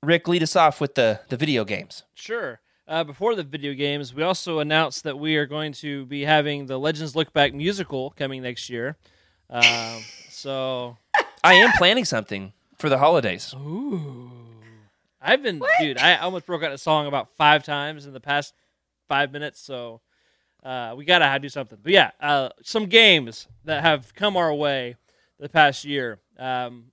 [0.03, 2.05] Rick, lead us off with the the video games.
[2.15, 2.61] Sure.
[2.91, 6.67] Uh, before the video games, we also announced that we are going to be having
[6.67, 8.97] the Legends Look Back musical coming next year.
[9.49, 10.97] Um, so,
[11.45, 13.55] I am planning something for the holidays.
[13.55, 14.33] ooh,
[15.23, 18.55] I've been, dude, I almost broke out a song about five times in the past
[19.07, 19.61] five minutes.
[19.61, 20.01] So,
[20.65, 21.79] uh, we gotta do something.
[21.81, 24.97] But yeah, uh, some games that have come our way
[25.39, 26.19] the past year.
[26.37, 26.87] Um,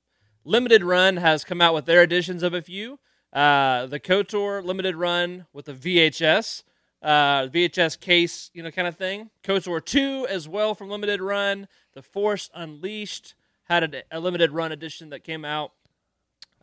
[0.46, 3.00] Limited Run has come out with their editions of a few.
[3.38, 6.64] Uh, the KOTOR Limited Run with the VHS,
[7.04, 9.30] uh, VHS case, you know, kind of thing.
[9.44, 11.68] KOTOR 2 as well from Limited Run.
[11.94, 13.36] The Force Unleashed
[13.66, 15.74] had a, a limited run edition that came out.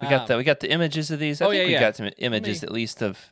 [0.03, 1.41] We got Um, the we got the images of these.
[1.41, 1.81] I oh, think yeah, we yeah.
[1.81, 3.31] got some images me- at least of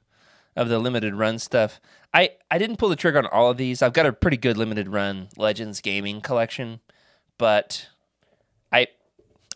[0.55, 1.81] of the limited run stuff.
[2.15, 3.83] I I didn't pull the trigger on all of these.
[3.83, 6.79] I've got a pretty good limited run Legends gaming collection,
[7.39, 7.89] but
[8.71, 8.87] I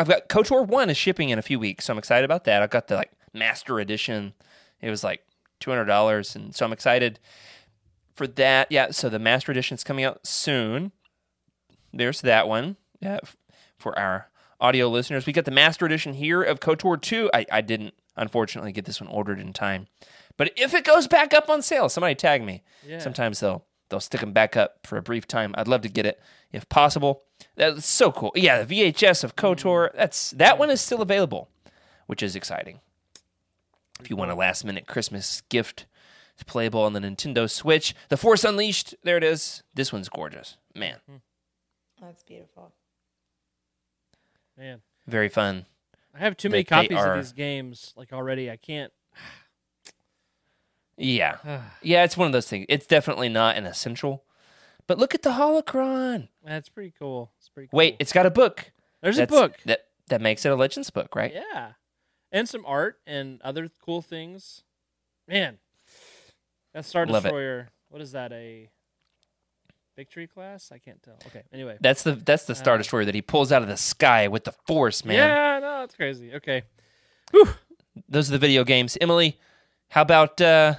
[0.01, 2.63] I've got KOTOR one is shipping in a few weeks, so I'm excited about that.
[2.63, 4.35] I've got the like master edition.
[4.81, 5.23] It was like
[5.61, 7.19] two hundred dollars, and so I'm excited
[8.15, 8.71] for that.
[8.71, 10.93] Yeah, so the master Edition is coming out soon.
[11.93, 12.77] There's that one.
[13.05, 13.19] Uh, yeah,
[13.79, 14.29] for our
[14.61, 17.31] audio listeners, we got the master edition here of KOTOR 2.
[17.33, 19.87] I, I didn't unfortunately get this one ordered in time,
[20.37, 22.63] but if it goes back up on sale, somebody tag me.
[22.87, 22.99] Yeah.
[22.99, 25.55] Sometimes they'll they'll stick them back up for a brief time.
[25.57, 26.21] I'd love to get it
[26.53, 27.23] if possible.
[27.57, 28.33] That's so cool.
[28.35, 29.91] Yeah, the VHS of KOTOR.
[29.95, 31.49] That's that one is still available,
[32.07, 32.81] which is exciting.
[34.01, 35.87] If you want a last minute Christmas gift,
[36.35, 37.95] it's playable on the Nintendo Switch.
[38.09, 38.95] The Force Unleashed.
[39.03, 39.63] There it is.
[39.75, 40.97] This one's gorgeous, man.
[41.09, 41.17] Hmm.
[42.01, 42.73] That's beautiful.
[44.59, 45.67] Man, Very fun.
[46.15, 48.51] I have too many They- they copies are- of these games like already.
[48.51, 48.93] I can't.
[50.97, 51.37] Yeah.
[51.83, 52.67] Yeah, it's one of those things.
[52.69, 54.25] It's definitely not an essential.
[54.87, 56.29] But look at the holocron.
[56.45, 57.33] That's pretty cool.
[57.39, 57.77] It's pretty cool.
[57.77, 58.71] Wait, it's got a book.
[59.03, 59.59] there's That's- a book.
[59.67, 61.33] That that makes it a Legends book, right?
[61.35, 61.73] Yeah.
[62.33, 64.63] And some art and other cool things.
[65.29, 65.59] Man.
[66.75, 67.29] That Star Love it.
[67.29, 67.69] Destroyer.
[67.89, 68.33] What is that?
[68.33, 68.69] A
[69.97, 70.71] victory class?
[70.73, 71.19] I can't tell.
[71.29, 71.43] Okay.
[71.53, 71.79] Anyway.
[71.81, 74.45] That's the that's the Star Uh, Destroyer that he pulls out of the sky with
[74.45, 75.17] the force, man.
[75.17, 76.35] Yeah, no, it's crazy.
[76.35, 76.63] Okay.
[78.09, 78.99] Those are the video games.
[79.01, 79.39] Emily,
[79.89, 80.75] how about uh,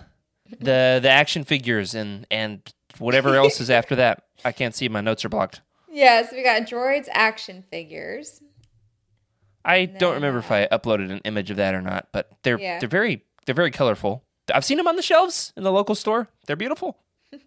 [0.59, 2.61] the the action figures and and
[2.99, 4.23] whatever else is after that.
[4.45, 4.87] I can't see.
[4.87, 5.61] My notes are blocked.
[5.89, 8.41] Yeah, so we got droids action figures.
[9.68, 12.80] I don't remember if I uploaded an image of that or not, but they're Yeah.
[12.80, 14.24] they're very they're very colorful.
[14.53, 16.30] I've seen them on the shelves in the local store.
[16.47, 16.97] They're beautiful.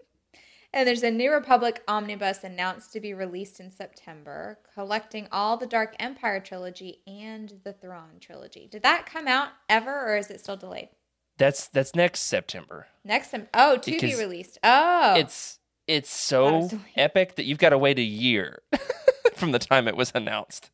[0.72, 5.66] And there's a New Republic omnibus announced to be released in September, collecting all the
[5.66, 8.68] Dark Empire trilogy and the Thrawn trilogy.
[8.70, 10.90] Did that come out ever, or is it still delayed?
[11.38, 12.86] That's that's next September.
[13.04, 14.58] Next, sem- oh, to be released.
[14.62, 15.58] Oh, It's
[15.88, 18.62] it's so epic that you've got to wait a year
[19.34, 20.70] from the time it was announced.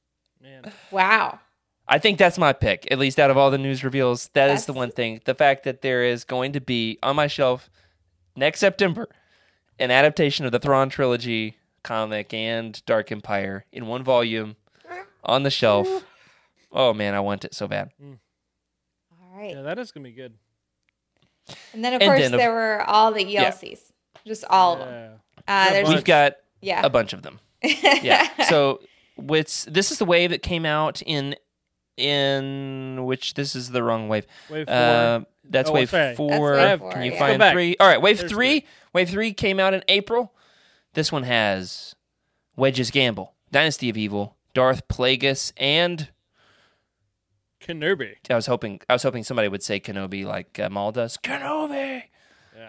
[0.47, 1.41] Man, wow.
[1.89, 2.87] I think that's my pick.
[2.91, 5.21] At least out of all the news reveals, that is the one thing.
[5.25, 7.69] The fact that there is going to be on my shelf
[8.37, 9.09] next September
[9.79, 14.55] an adaptation of the Thrawn trilogy comic and Dark Empire in one volume
[15.25, 15.89] on the shelf.
[16.73, 17.91] Oh man, I want it so bad.
[18.01, 18.17] All
[19.37, 19.51] right.
[19.55, 20.35] yeah, that is gonna be good.
[21.73, 23.81] And then, of And course, then of- there were all the ELCs,
[24.25, 25.13] just all of them.
[25.39, 26.81] Uh, Yeah, there's, We've got yeah.
[26.85, 27.41] a bunch of them.
[27.63, 28.29] Yeah.
[28.49, 28.81] so
[29.17, 31.35] what's this is the wave that came out in
[31.97, 34.27] in which this is the wrong wave.
[34.51, 34.75] Wave four.
[34.75, 36.05] Uh, that's Oh, wave sorry.
[36.09, 36.29] That's four.
[36.57, 37.19] wave four, Can you yeah.
[37.39, 37.77] find three?
[37.81, 38.61] All right, wave There's three.
[38.61, 38.69] three.
[38.93, 40.35] Wave three came out in April.
[40.95, 41.95] This one has
[42.57, 46.11] Wedge's Gamble, Dynasty of Evil, Darth Plagueis, and
[47.61, 48.15] Kenobi.
[48.31, 51.17] I was hoping I was hoping somebody would say Kenobi like uh, Maul does.
[51.19, 52.05] Kenobi.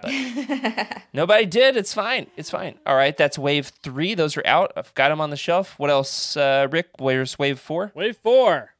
[0.03, 1.01] Yeah.
[1.13, 1.77] Nobody did.
[1.77, 2.27] It's fine.
[2.35, 2.79] It's fine.
[2.85, 4.15] All right, that's wave three.
[4.15, 4.73] Those are out.
[4.75, 5.77] I've got them on the shelf.
[5.77, 6.89] What else, uh, Rick?
[6.99, 7.91] Where's wave four?
[7.95, 8.75] Wave four.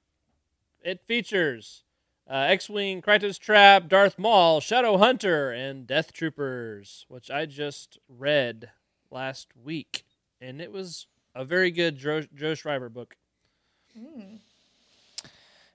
[0.82, 1.84] It features
[2.30, 8.72] uh, X-wing, Krytos Trap, Darth Maul, Shadow Hunter, and Death Troopers, which I just read
[9.12, 10.04] last week,
[10.42, 13.16] and it was a very good Joe, Joe Schreiber book.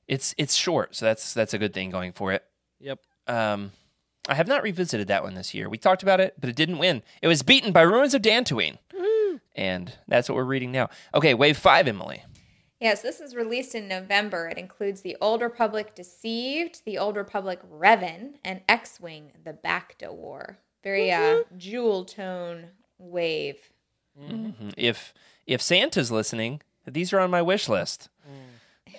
[0.06, 2.44] It's it's short, so that's that's a good thing going for it.
[2.80, 2.98] Yep.
[3.26, 3.72] Um,
[4.28, 5.68] I have not revisited that one this year.
[5.68, 7.02] We talked about it, but it didn't win.
[7.20, 8.78] It was beaten by Ruins of Dantooine,
[9.56, 10.90] and that's what we're reading now.
[11.14, 12.22] Okay, wave five, Emily.
[12.80, 14.48] Yes, this is released in November.
[14.48, 20.12] It includes the Old Republic Deceived, the Old Republic Revan, and X Wing, the Bacta
[20.12, 20.58] War.
[20.82, 22.66] Very uh, jewel tone
[22.98, 23.70] wave.
[24.20, 24.74] Mhm.
[24.76, 25.14] If
[25.46, 28.08] if Santa's listening, these are on my wish list,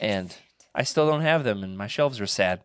[0.02, 0.36] and
[0.76, 2.62] I still don't have them, and my shelves are sad.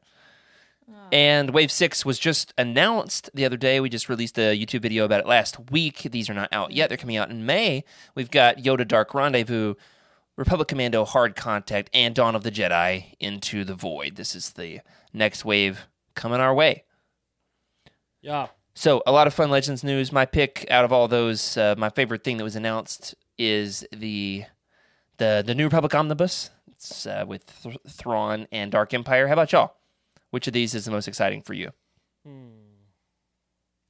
[1.10, 3.80] And Wave Six was just announced the other day.
[3.80, 6.02] We just released a YouTube video about it last week.
[6.02, 7.84] These are not out yet; they're coming out in May.
[8.14, 9.74] We've got Yoda Dark Rendezvous,
[10.36, 14.16] Republic Commando Hard Contact, and Dawn of the Jedi Into the Void.
[14.16, 14.80] This is the
[15.12, 16.84] next wave coming our way.
[18.20, 18.48] Yeah.
[18.74, 20.12] So a lot of fun Legends news.
[20.12, 24.44] My pick out of all those, uh, my favorite thing that was announced is the
[25.16, 26.50] the the New Republic omnibus.
[26.70, 29.26] It's uh, with Th- Thrawn and Dark Empire.
[29.26, 29.74] How about y'all?
[30.30, 31.70] Which of these is the most exciting for you?
[32.24, 32.50] Hmm.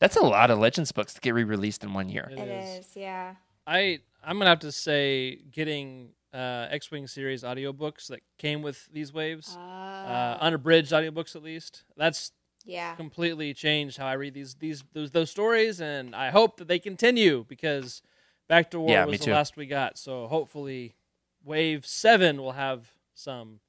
[0.01, 2.29] That's a lot of Legends books to get re-released in one year.
[2.31, 2.87] It It is.
[2.87, 3.35] is, yeah.
[3.67, 9.13] I I'm gonna have to say getting uh, X-wing series audiobooks that came with these
[9.13, 11.85] waves, uh, Uh, unabridged audiobooks at least.
[11.97, 12.33] That's
[12.65, 12.95] yeah.
[12.95, 16.79] completely changed how I read these these those, those stories, and I hope that they
[16.79, 18.03] continue because
[18.49, 19.99] Bacta War Yeah, was the last we got.
[19.99, 20.95] So hopefully,
[21.43, 23.61] Wave Seven will have some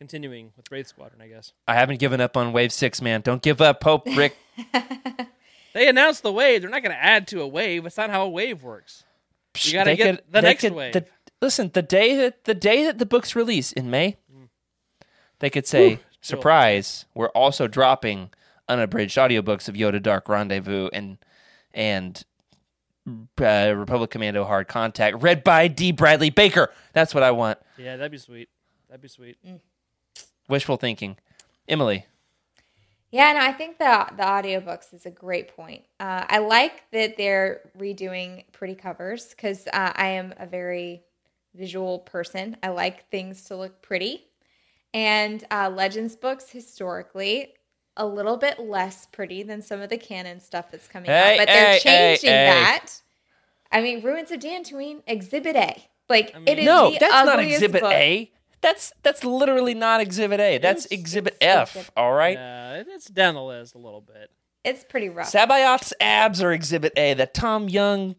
[0.00, 1.20] continuing with Wraith Squadron.
[1.20, 3.20] I guess I haven't given up on Wave Six, man.
[3.20, 4.36] Don't give up, Pope Rick.
[5.74, 6.62] they announced the wave.
[6.62, 7.86] They're not going to add to a wave.
[7.86, 9.04] It's not how a wave works.
[9.60, 10.92] You gotta get could- the next could- wave.
[10.94, 11.06] the-
[11.42, 14.16] listen, the day that the day that the books release in May,
[15.40, 16.02] they could say, Ooh, chill.
[16.22, 17.04] "Surprise!
[17.14, 18.30] We're also dropping
[18.68, 21.18] unabridged audiobooks of Yoda Dark Rendezvous and
[21.74, 22.22] and
[23.40, 25.92] uh, Republic Commando Hard Contact, read by D.
[25.92, 27.58] Bradley Baker." That's what I want.
[27.76, 28.48] Yeah, that'd be sweet.
[28.88, 29.36] That'd be sweet.
[30.50, 31.16] Wishful thinking.
[31.68, 32.04] Emily,
[33.12, 35.84] Yeah, no, I think the the audiobooks is a great point.
[36.00, 41.02] Uh, I like that they're redoing pretty covers because uh, I am a very
[41.54, 42.56] visual person.
[42.62, 44.24] I like things to look pretty,
[44.92, 47.54] and uh, Legends books historically
[47.96, 51.38] a little bit less pretty than some of the canon stuff that's coming Hey, out,
[51.38, 52.46] but they're hey, changing hey.
[52.46, 52.90] that.
[53.72, 55.84] I mean, Ruins of Dantooine, Exhibit A.
[56.08, 57.92] Like I mean- is no, the that's not Exhibit book.
[57.92, 58.30] A.
[58.62, 60.58] That's that's literally not Exhibit A.
[60.58, 61.76] That's It's- Exhibit it's F.
[61.76, 62.36] Exhibit- All right.
[62.36, 64.30] Yeah, it's down the list a little bit.
[64.64, 65.32] It's pretty rough.
[65.32, 67.14] Sabayot's abs are Exhibit A.
[67.14, 68.16] That Tom Young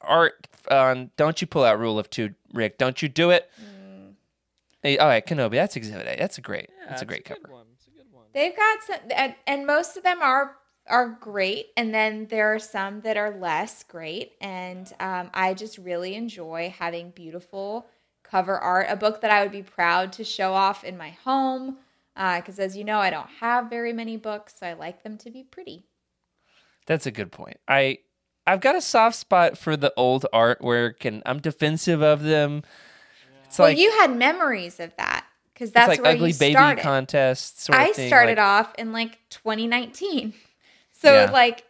[0.00, 0.46] art.
[0.70, 2.78] Um, don't you pull out Rule of Two, Rick?
[2.78, 3.50] Don't you do it?
[4.82, 5.52] Hey, all right, Kenobi.
[5.52, 6.16] That's Exhibit A.
[6.18, 6.68] That's a great.
[6.78, 7.52] Yeah, that's a it's great good cover.
[7.54, 7.66] one.
[7.74, 8.24] It's a good one.
[8.34, 10.56] They've got some, and, and most of them are
[10.86, 14.32] are great, and then there are some that are less great.
[14.42, 17.86] And um, I just really enjoy having beautiful
[18.24, 18.86] cover art.
[18.88, 21.78] A book that I would be proud to show off in my home,
[22.16, 24.54] uh, because as you know, I don't have very many books.
[24.58, 25.84] So I like them to be pretty.
[26.86, 27.58] That's a good point.
[27.68, 27.98] I
[28.46, 32.62] I've got a soft spot for the old artwork, and I'm defensive of them.
[33.46, 36.34] It's well, like you had memories of that because it's that's like where ugly you
[36.34, 36.82] baby started.
[36.82, 38.08] contest sort of I thing.
[38.08, 40.34] started like, off in like 2019.
[40.96, 41.30] So Yeah.
[41.32, 41.64] like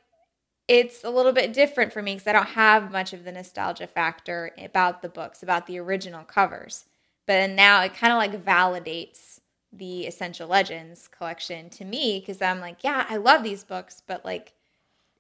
[0.69, 3.87] it's a little bit different for me because I don't have much of the nostalgia
[3.87, 6.85] factor about the books, about the original covers.
[7.27, 9.41] But then now it kind of like validates
[9.73, 14.25] the Essential Legends collection to me because I'm like, yeah, I love these books, but
[14.25, 14.53] like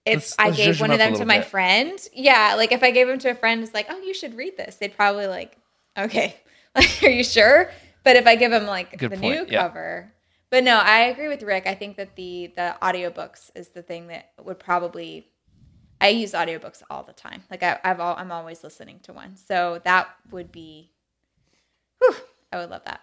[0.07, 1.47] if Let's- I let's gave one of them to my bit.
[1.49, 4.35] friend, yeah, like if I gave them to a friend, it's like, oh, you should
[4.37, 4.77] read this.
[4.77, 5.57] They'd probably like,
[5.99, 6.37] okay,
[6.75, 7.71] like, are you sure?
[8.03, 9.63] But if I give them like Good the point, new yeah.
[9.63, 10.13] cover,
[10.51, 11.67] but no, I agree with Rick.
[11.67, 15.27] I think that the the audiobooks is the thing that would probably.
[16.01, 17.45] I use audiobooks all the time.
[17.51, 20.91] Like I, I've all, I'm always listening to one, so that would be.
[22.01, 22.15] Whew,
[22.53, 23.01] I would love that.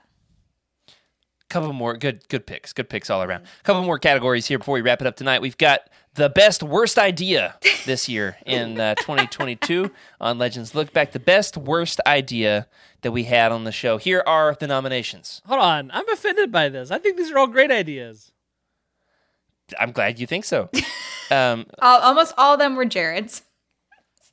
[1.50, 4.82] couple more good good picks good picks all around couple more categories here before we
[4.82, 5.82] wrap it up tonight we've got
[6.14, 11.58] the best worst idea this year in uh, 2022 on legends look back the best
[11.58, 12.68] worst idea
[13.02, 16.70] that we had on the show here are the nominations Hold on, I'm offended by
[16.70, 16.90] this.
[16.92, 18.32] I think these are all great ideas.
[19.80, 20.70] I'm glad you think so
[21.32, 23.44] um, All, almost all of them were Jared's.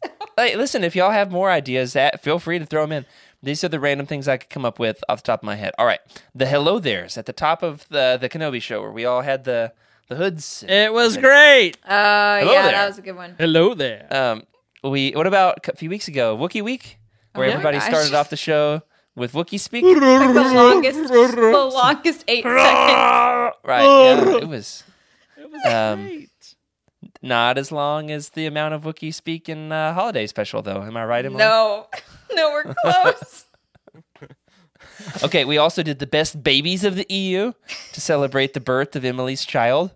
[0.36, 3.06] hey, listen if y'all have more ideas that feel free to throw them in
[3.42, 5.56] these are the random things i could come up with off the top of my
[5.56, 6.00] head all right
[6.34, 9.44] the hello there's at the top of the the kenobi show where we all had
[9.44, 9.72] the
[10.08, 11.76] the hoods It was great.
[11.86, 12.72] Oh Hello yeah, there.
[12.72, 13.34] that was a good one.
[13.38, 14.06] Hello there.
[14.10, 14.44] Um,
[14.82, 16.96] we what about a few weeks ago, Wookiee Week,
[17.34, 17.88] where Oh everybody gosh.
[17.90, 18.80] started off the show
[19.14, 19.84] with Wookiee speak.
[19.84, 23.56] Like the longest, the longest eight seconds.
[23.64, 23.82] right?
[23.84, 24.82] Yeah, it was
[25.52, 26.54] it was um, great.
[27.22, 30.82] not as long as the amount of Wookiee speak in uh, holiday special, though.
[30.82, 31.24] Am I right?
[31.24, 31.38] Emily?
[31.38, 31.86] No,
[32.32, 33.44] no, we're close.
[35.24, 37.52] Okay, we also did the best babies of the EU
[37.92, 39.92] to celebrate the birth of Emily's child,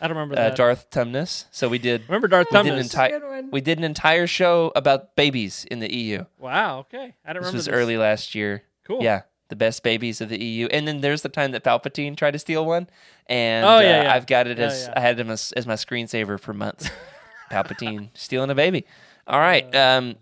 [0.00, 0.56] I don't remember uh, that.
[0.56, 1.46] Darth Tumnus.
[1.50, 2.02] So we did.
[2.08, 2.82] remember Darth We did, an Tumnus?
[2.82, 6.24] entire, Good we did an entire show about babies in the EU.
[6.38, 6.80] wow.
[6.80, 7.56] Okay, I don't remember.
[7.58, 8.62] This was early last year.
[8.84, 9.02] Cool.
[9.02, 10.66] Yeah, the best babies of the EU.
[10.66, 12.88] And then there's the time that Palpatine tried to steal one,
[13.26, 14.14] and Oh, yeah, uh, yeah.
[14.14, 14.94] I've got it Yeah, as yeah.
[14.96, 16.90] I had him as, as my screensaver for months.
[17.50, 18.84] Palpatine stealing a baby.
[19.26, 20.16] All right, um,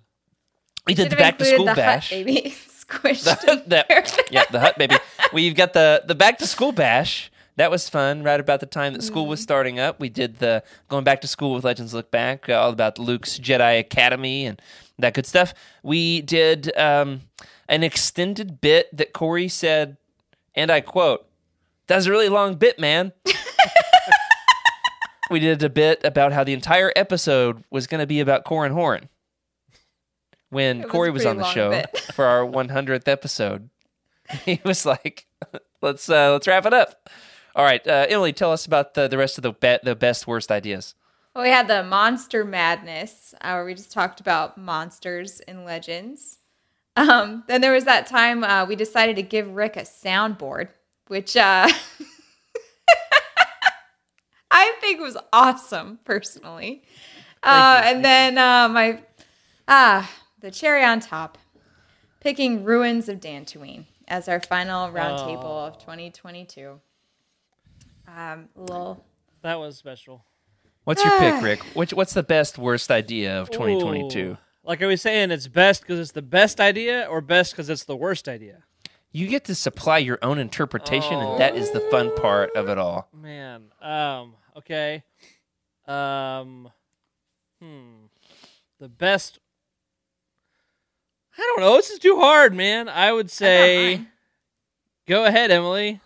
[0.86, 2.10] we did the back to school the bash.
[2.10, 3.24] Hutt baby squished.
[3.24, 4.96] The- the- yeah, the Hutt baby.
[5.32, 7.30] We've got the the back to school bash.
[7.56, 8.24] That was fun.
[8.24, 11.28] Right about the time that school was starting up, we did the going back to
[11.28, 14.60] school with Legends Look Back, uh, all about Luke's Jedi Academy and
[14.98, 15.54] that good stuff.
[15.82, 17.22] We did um,
[17.68, 19.96] an extended bit that Corey said,
[20.54, 21.26] and I quote,
[21.86, 23.12] "That was a really long bit, man."
[25.30, 28.72] we did a bit about how the entire episode was going to be about Corran
[28.72, 29.08] Horn.
[30.50, 33.70] When was Corey was on the show for our 100th episode,
[34.44, 35.26] he was like,
[35.82, 37.08] "Let's uh, let's wrap it up."
[37.56, 40.26] All right, uh, Emily, tell us about the the rest of the be- the best
[40.26, 40.94] worst ideas.
[41.34, 46.38] Well, we had the monster madness, uh, where we just talked about monsters and legends.
[46.96, 50.68] Um, then there was that time uh, we decided to give Rick a soundboard,
[51.08, 51.68] which uh,
[54.50, 56.82] I think was awesome, personally.
[57.42, 59.02] Uh, and then uh, my
[59.68, 61.38] ah, the cherry on top,
[62.20, 66.80] picking Ruins of Dantooine as our final roundtable of 2022.
[68.06, 69.04] Um, a little
[69.42, 70.24] That was special.
[70.84, 71.62] What's your pick, Rick?
[71.74, 74.18] Which what's the best worst idea of 2022?
[74.18, 74.38] Ooh.
[74.62, 77.84] Like I was saying, it's best because it's the best idea, or best because it's
[77.84, 78.64] the worst idea.
[79.12, 82.78] You get to supply your own interpretation, and that is the fun part of it
[82.78, 83.08] all.
[83.12, 83.66] Man.
[83.80, 84.34] Um.
[84.56, 85.04] Okay.
[85.86, 86.70] Um.
[87.62, 88.06] Hmm.
[88.80, 89.38] The best.
[91.36, 91.76] I don't know.
[91.76, 92.88] This is too hard, man.
[92.88, 93.96] I would say.
[93.96, 94.08] mine.
[95.06, 96.00] Go ahead, Emily.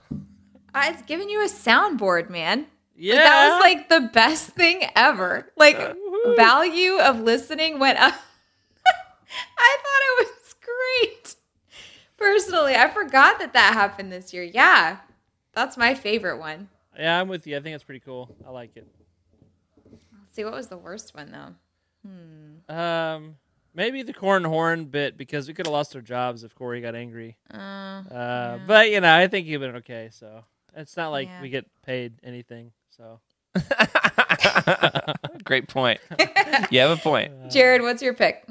[0.74, 2.66] I was giving you a soundboard, man.
[2.96, 3.14] Yeah.
[3.14, 5.50] Like, that was like the best thing ever.
[5.56, 6.36] Like Woohoo.
[6.36, 8.14] value of listening went up.
[9.58, 11.34] I thought it was great.
[12.16, 14.42] Personally, I forgot that that happened this year.
[14.42, 14.98] Yeah,
[15.52, 16.68] that's my favorite one.
[16.98, 17.56] Yeah, I'm with you.
[17.56, 18.34] I think it's pretty cool.
[18.44, 18.88] I like it.
[19.90, 21.54] Let's see, what was the worst one though?
[22.08, 22.76] Hmm.
[22.76, 23.36] Um.
[23.74, 26.96] Maybe the Corran Horn bit because we could have lost our jobs if Corey got
[26.96, 27.36] angry.
[27.52, 27.56] Uh,
[28.10, 30.08] Uh, But you know, I think you've been okay.
[30.10, 30.42] So
[30.78, 31.42] it's not like Yeah.
[31.42, 32.72] we get paid anything.
[32.90, 33.20] So
[35.44, 36.00] Great point.
[36.70, 37.50] You have a point.
[37.50, 38.46] Jared, what's your pick?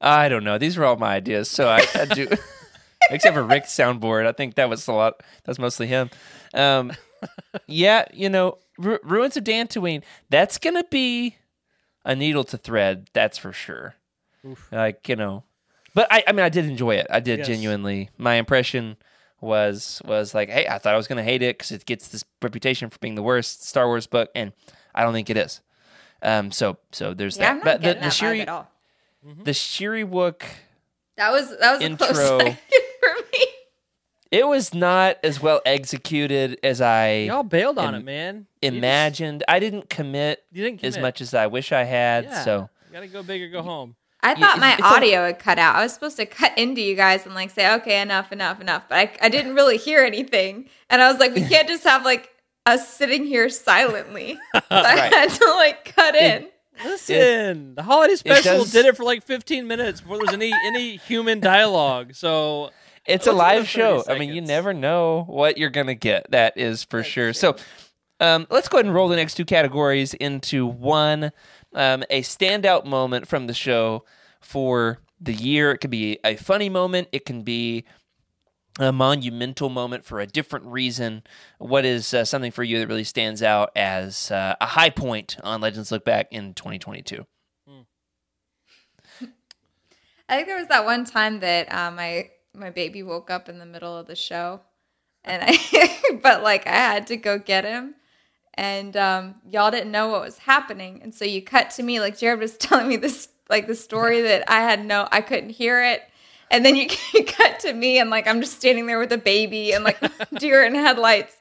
[0.00, 0.58] I don't know.
[0.58, 2.28] These were all my ideas, so I, I do.
[3.10, 5.22] Except for Rick's soundboard, I think that was a lot.
[5.44, 6.10] That's mostly him.
[6.54, 6.92] Um,
[7.66, 10.02] yeah, you know, Ru- Ruins of Dantooine.
[10.30, 11.36] That's gonna be
[12.04, 13.08] a needle to thread.
[13.12, 13.94] That's for sure.
[14.72, 15.44] Like you know,
[15.94, 17.06] but I, I mean, I did enjoy it.
[17.10, 17.46] I did Yes.
[17.48, 18.10] genuinely.
[18.18, 18.96] My impression
[19.42, 22.24] was was like, hey, I thought I was gonna hate it because it gets this
[22.40, 24.52] reputation for being the worst Star Wars book, and
[24.94, 25.60] I don't think it is.
[26.22, 27.64] Um, so so there's Yeah, I'm that.
[27.64, 28.70] not But the getting the that vibe Shiri at all.
[29.44, 30.42] the Shyriiwook
[31.16, 32.06] That was that was a Intro.
[32.38, 33.46] close for me.
[34.30, 38.46] it was not as well executed as I Y'all bailed on Im- it, man.
[38.62, 39.44] You just- imagined.
[39.48, 42.24] I didn't commit You didn't as much as I wish I had.
[42.24, 42.44] Yeah.
[42.44, 43.96] So You gotta go big or go home.
[44.22, 45.76] I thought my it's- it's a- audio would cut out.
[45.76, 48.84] I was supposed to cut into you guys and like say, okay, enough, enough, enough.
[48.88, 50.68] But I, I didn't really hear anything.
[50.90, 52.28] And I was like, we can't just have like
[52.66, 54.38] us sitting here silently.
[54.54, 55.12] So I Right.
[55.12, 56.46] had to like cut in.
[56.84, 60.52] Listen, the holiday special does- did it for like 15 minutes before there was any
[60.66, 62.14] any human dialogue.
[62.14, 62.70] So
[63.06, 64.04] it's a Let's go live to 30 show.
[64.12, 64.48] I mean, you seconds.
[64.48, 66.30] never know what you're gonna get.
[66.30, 67.32] That is for sure.
[67.32, 67.56] So,
[68.20, 71.32] um, let's go ahead and roll the next two categories into one.
[71.74, 74.04] Um, a standout moment from the show
[74.40, 75.72] for the year.
[75.72, 77.08] It could be a funny moment.
[77.12, 77.84] It can be
[78.78, 81.22] a monumental moment for a different reason.
[81.58, 85.36] What is uh, something for you that really stands out as uh, a high point
[85.42, 87.24] on Legends Look Back in 2022?
[90.28, 93.58] I think there was that one time that uh, my my baby woke up in
[93.58, 94.62] the middle of the show,
[95.24, 97.96] and I but like I had to go get him,
[98.54, 102.18] and um, y'all didn't know what was happening, and so you cut to me like
[102.18, 105.82] Jared was telling me this like the story that I had no I couldn't hear
[105.82, 106.02] it.
[106.50, 109.18] And then you, you cut to me and like I'm just standing there with a
[109.18, 109.98] baby and like
[110.38, 111.36] deer in headlights.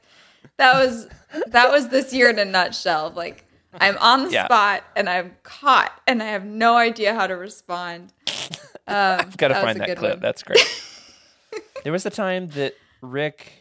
[0.57, 1.07] That was
[1.47, 3.11] that was this year in a nutshell.
[3.15, 3.45] Like
[3.79, 4.45] I'm on the Yeah.
[4.45, 8.13] spot and I'm caught and I have no idea how to respond.
[8.87, 10.13] Um, I've got to find that clip.
[10.13, 10.19] one.
[10.19, 10.65] That's great.
[11.83, 13.60] there was a time that Rick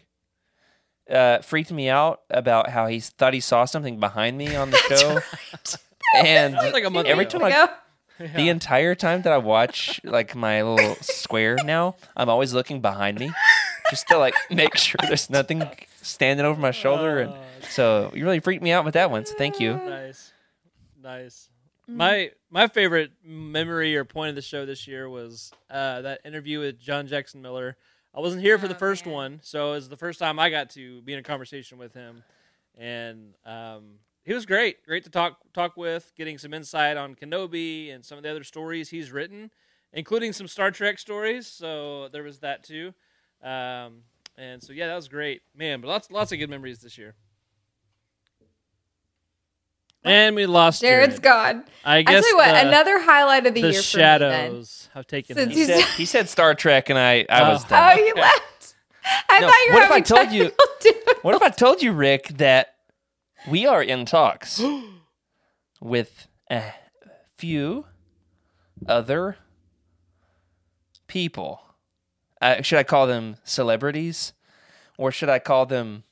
[1.11, 4.76] uh, freaked me out about how he thought he saw something behind me on the
[4.88, 5.20] show,
[6.24, 7.38] and like a month every ago.
[7.38, 8.26] time I, Go.
[8.36, 13.18] the entire time that I watch like my little square now, I'm always looking behind
[13.18, 13.32] me
[13.90, 15.68] just to like make sure there's nothing
[16.02, 17.34] standing over my shoulder, and
[17.70, 19.24] so you really freaked me out with that one.
[19.26, 19.74] So thank you.
[19.74, 20.32] nice,
[21.02, 21.48] nice.
[21.86, 26.61] My my favorite memory or point of the show this year was uh, that interview
[26.61, 27.76] with John Jackson Miller.
[28.14, 29.14] I wasn't here for the Oh, first man.
[29.14, 31.94] one, so it was the first time I got to be in a conversation with
[31.94, 32.24] him,
[32.76, 34.84] and um, he was great.
[34.84, 38.42] Great to talk talk with, getting some insight on Kenobi and some of the other
[38.44, 39.50] stories he's written,
[39.92, 41.46] including some Star Trek stories.
[41.46, 42.92] So there was that too,
[43.42, 44.02] um,
[44.36, 45.80] and so yeah, that was great, man.
[45.80, 47.14] But lots lots of good memories this year.
[50.05, 51.22] And we lost Jared's Jared.
[51.22, 51.64] gone.
[51.84, 54.03] I I guess tell you what, the, another highlight of the, the year for me
[54.03, 54.18] then.
[54.20, 55.59] shadows have taken Since him.
[55.59, 57.68] He said, he said Star Trek, and I I was Oh.
[57.68, 57.98] done.
[57.98, 58.74] Oh, you left.
[59.28, 61.14] I No, thought you were what if I told you- technical.
[61.22, 62.76] What if I told you, Rick, that
[63.46, 64.62] we are in talks
[65.80, 66.62] with a
[67.36, 67.84] few
[68.88, 69.36] other
[71.07, 71.61] people?
[72.40, 74.32] Uh, should I call them celebrities?
[74.96, 76.05] Or should I call them.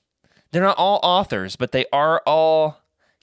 [0.50, 2.80] They're not all authors, but they are all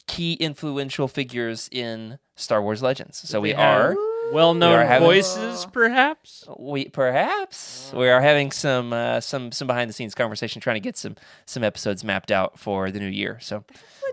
[0.08, 3.18] key influential figures in Star Wars Legends.
[3.28, 3.96] So we They are.
[4.32, 6.44] well-known we are having- voices, perhaps.
[6.60, 10.80] We perhaps we are having some uh, some some behind the scenes conversation, trying to
[10.82, 13.40] get some some episodes mapped out for the new year.
[13.42, 13.64] So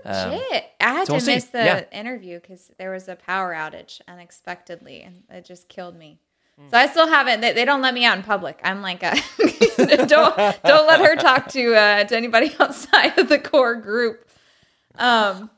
[0.04, 0.64] um, Legit.
[0.80, 1.34] I had so we'll to see.
[1.34, 1.84] miss the Yeah.
[1.92, 6.18] interview because there was a power outage unexpectedly, and it just killed me.
[6.70, 7.40] So I still haven't.
[7.40, 8.60] They, they don't let me out in public.
[8.62, 9.14] I'm like, a,
[10.06, 14.28] don't don't let her talk to uh, to anybody outside of the core group.
[14.96, 15.50] Um,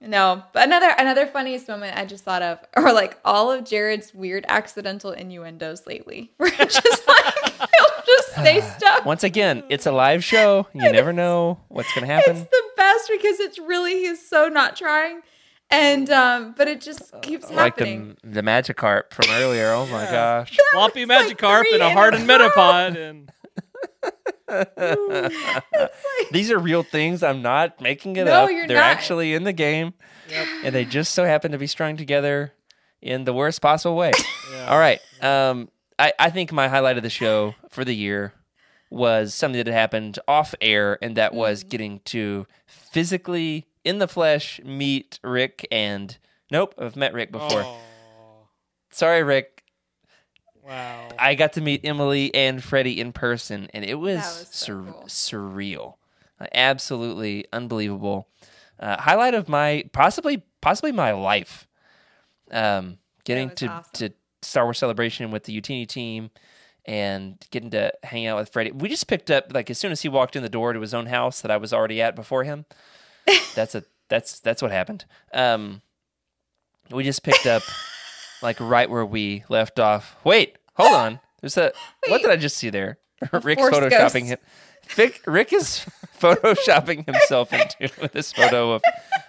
[0.00, 4.14] no, but another another funniest moment I just thought of, or like all of Jared's
[4.14, 6.32] weird accidental innuendos lately.
[6.38, 9.04] We're just like he'll just say stuff.
[9.04, 10.66] once again, it's a live show.
[10.74, 12.36] You never know what's going to happen.
[12.36, 15.22] It's the best because it's really he's so not trying,
[15.70, 18.16] and um, but it just keeps like happening.
[18.22, 19.72] the the Magikarp from earlier.
[19.72, 20.56] Oh my gosh!
[20.72, 22.28] Floppy It's like and a hardened.
[22.28, 23.32] Metapod, and
[26.30, 27.22] These are real things.
[27.22, 28.50] I'm not making it No, up.
[28.50, 28.84] you're They're not.
[28.90, 29.94] actually in the game,
[30.64, 32.52] and they just so happen to be strung together
[33.00, 34.12] in the worst possible way.
[34.66, 35.00] All right.
[35.22, 35.68] Um,
[35.98, 38.32] I I think my highlight of the show for the year
[38.90, 41.68] was something that happened off air, and that was Mm.
[41.68, 46.16] getting to physically in the flesh meet Rick and.
[46.50, 47.62] Nope, I've met Rick before.
[47.62, 48.48] Oh,
[48.90, 49.57] Sorry, Rick.
[50.68, 51.08] Wow.
[51.18, 54.92] I got to meet Emily and Freddie in person, and it was, was so sur-
[54.92, 55.04] cool.
[55.06, 55.94] surreal,
[56.52, 58.28] absolutely unbelievable.
[58.78, 61.66] Uh, highlight of my possibly possibly my life.
[62.50, 63.90] Um, getting to awesome.
[63.94, 64.12] to
[64.42, 66.30] Star Wars Celebration with the Utini team,
[66.84, 68.72] and getting to hang out with Freddie.
[68.72, 70.94] We just picked up like as soon as he walked in the door to his
[70.94, 72.64] own house that I was already at before him.
[73.54, 75.04] that's a that's that's what happened.
[75.32, 75.82] Um,
[76.90, 77.62] we just picked up
[78.42, 80.16] like right where we left off.
[80.24, 81.20] Wait, hold on.
[81.40, 81.72] There's a
[82.08, 82.98] what did I just see there?
[83.42, 84.14] Rick's force photoshopping ghost.
[84.26, 84.38] him.
[84.90, 85.84] Vic, Rick is
[86.18, 88.82] photoshopping himself into this photo of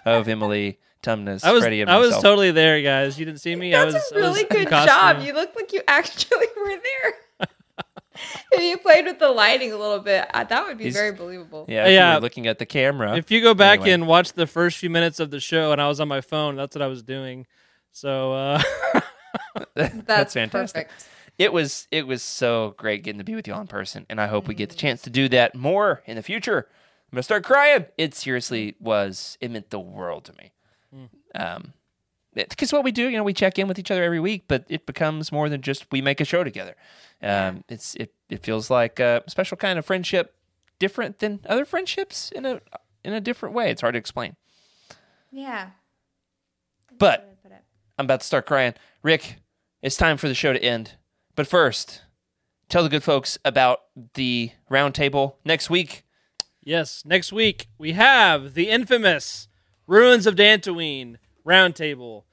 [0.06, 2.22] of Emily Tumnus, I was Freddie, and I was myself.
[2.22, 3.18] totally there, guys.
[3.18, 3.74] You didn't see me.
[3.74, 4.88] I That's was a really I was in good costume.
[4.96, 5.22] job.
[5.26, 7.48] You look like you actually were there.
[8.52, 11.12] if you played with the lighting a little bit, uh, that would be He's- very
[11.12, 11.64] believable.
[11.68, 12.10] yeah, if Yeah.
[12.10, 13.16] you were looking at the camera.
[13.16, 13.92] If you go back Anyway.
[13.92, 16.56] and watch the first few minutes of the show, and I was on my phone,
[16.56, 17.46] that's what I was doing.
[17.92, 18.62] So uh,
[19.74, 20.88] That's, fantastic.
[20.88, 21.08] Perfect.
[21.40, 24.20] It was it was so great getting to be with you all in person, and
[24.20, 26.66] I hope we get the chance to do that more in the future.
[26.68, 27.86] I'm gonna start crying.
[27.96, 29.38] It seriously was.
[29.40, 30.52] It meant the world to me.
[31.34, 31.72] Um,
[32.34, 34.66] because what we do, you know, we check in with each other every week, but
[34.68, 36.74] it becomes more than just we make a show together.
[37.22, 40.34] Um, it's it it feels like a special kind of friendship,
[40.78, 42.60] different than other friendships in a
[43.02, 43.70] in a different way.
[43.70, 44.36] It's hard to explain.
[45.32, 45.70] Yeah.
[46.98, 47.34] But
[47.98, 48.74] I'm about to start crying.
[49.02, 49.36] Rick,
[49.80, 50.96] it's time for the show to end.
[51.34, 52.02] But first,
[52.68, 53.80] tell the good folks about
[54.14, 56.04] the roundtable next week.
[56.62, 59.48] yes, next week we have the infamous
[59.86, 61.16] Ruins of Dantooine
[61.46, 62.24] roundtable.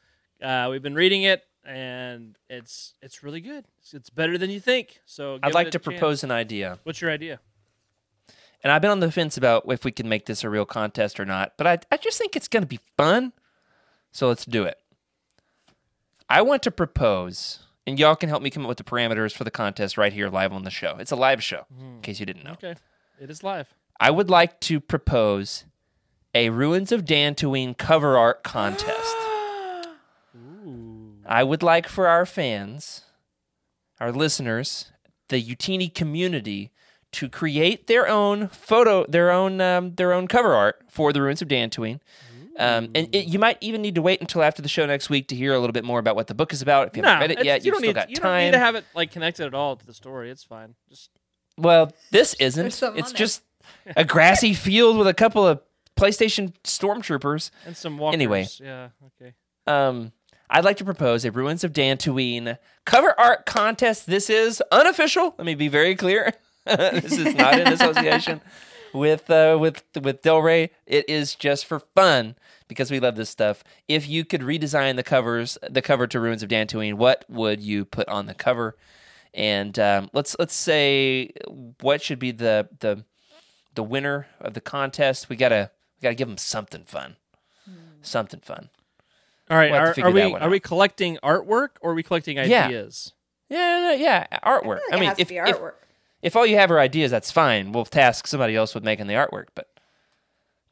[0.42, 3.66] Uh, we've been reading it, and it's it's really good.
[3.80, 5.00] It's, it's better than you think.
[5.06, 6.80] So I'd like to propose an idea.
[6.84, 7.40] What's your idea?
[8.64, 11.20] And I've been on the fence about if we can make this a real contest
[11.20, 13.32] or not, but I, I just think it's going to be fun.
[14.12, 14.78] So let's do it.
[16.30, 19.46] I want to propose, and y'all can help me come up with the parameters for
[19.46, 20.98] the contest right here live on the show.
[21.00, 22.52] It's a live show, in case you didn't know.
[22.52, 22.76] Okay,
[23.20, 23.74] it is live.
[24.00, 25.64] I would like to propose
[26.36, 29.16] a Ruins of Dantooine cover art contest.
[31.26, 33.04] I would like for our fans,
[34.00, 34.92] our listeners,
[35.30, 36.72] the Utini community
[37.14, 41.42] to create their own photo, their own um, their own cover art for the Ruins
[41.42, 42.02] of Dantooine.
[42.60, 45.28] Um, and it, you might even need to wait until after the show next week
[45.28, 46.88] to hear a little bit more about what the book is about.
[46.88, 48.24] If you haven't read it yet, you you've don't still need got you time.
[48.24, 50.32] don't need to have it like connected at all to the story.
[50.32, 50.76] It's fine.
[50.90, 51.12] Just
[51.58, 52.66] Well, this isn't.
[52.68, 53.12] It's on it.
[53.16, 53.44] just
[53.96, 55.62] a grassy field with a couple of
[55.96, 57.52] PlayStation stormtroopers.
[57.66, 58.14] and some walkers.
[58.16, 58.48] Anyway.
[58.60, 58.90] yeah,
[59.22, 59.34] okay.
[59.66, 60.12] Um,
[60.50, 64.08] I'd like to propose a Ruins of Dantooine cover art contest.
[64.08, 65.36] This is unofficial.
[65.38, 66.34] Let me be very clear.
[66.66, 68.42] this is not in association
[68.98, 70.72] with uh, with with Del Rey.
[70.86, 72.36] It is just for fun
[72.68, 73.64] because we love this stuff.
[73.88, 77.86] If you could redesign the covers, the cover to Ruins of Dantooine, what would you
[77.86, 78.76] put on the cover?
[79.34, 81.32] And um, let's let's say
[81.82, 83.04] what should be the the
[83.76, 85.30] the winner of the contest.
[85.30, 87.16] We gotta we gotta give them something fun,
[88.02, 88.70] something fun.
[89.50, 93.14] All right, We'll are, are we are we collecting artwork or are we collecting ideas?
[93.50, 94.80] Yeah, no, yeah, artwork.
[94.92, 95.76] I, it mean, has to if, be if artwork.
[96.28, 97.72] If all you have are ideas, that's fine.
[97.72, 99.70] We'll task somebody else with making the artwork, but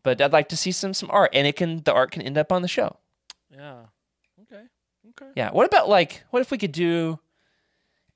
[0.03, 2.37] but I'd like to see some some art, and it can the art can end
[2.37, 2.97] up on the show.
[3.49, 3.85] Yeah.
[4.41, 4.63] Okay.
[5.11, 5.31] Okay.
[5.33, 5.51] Yeah.
[5.51, 7.19] What about like what if we could do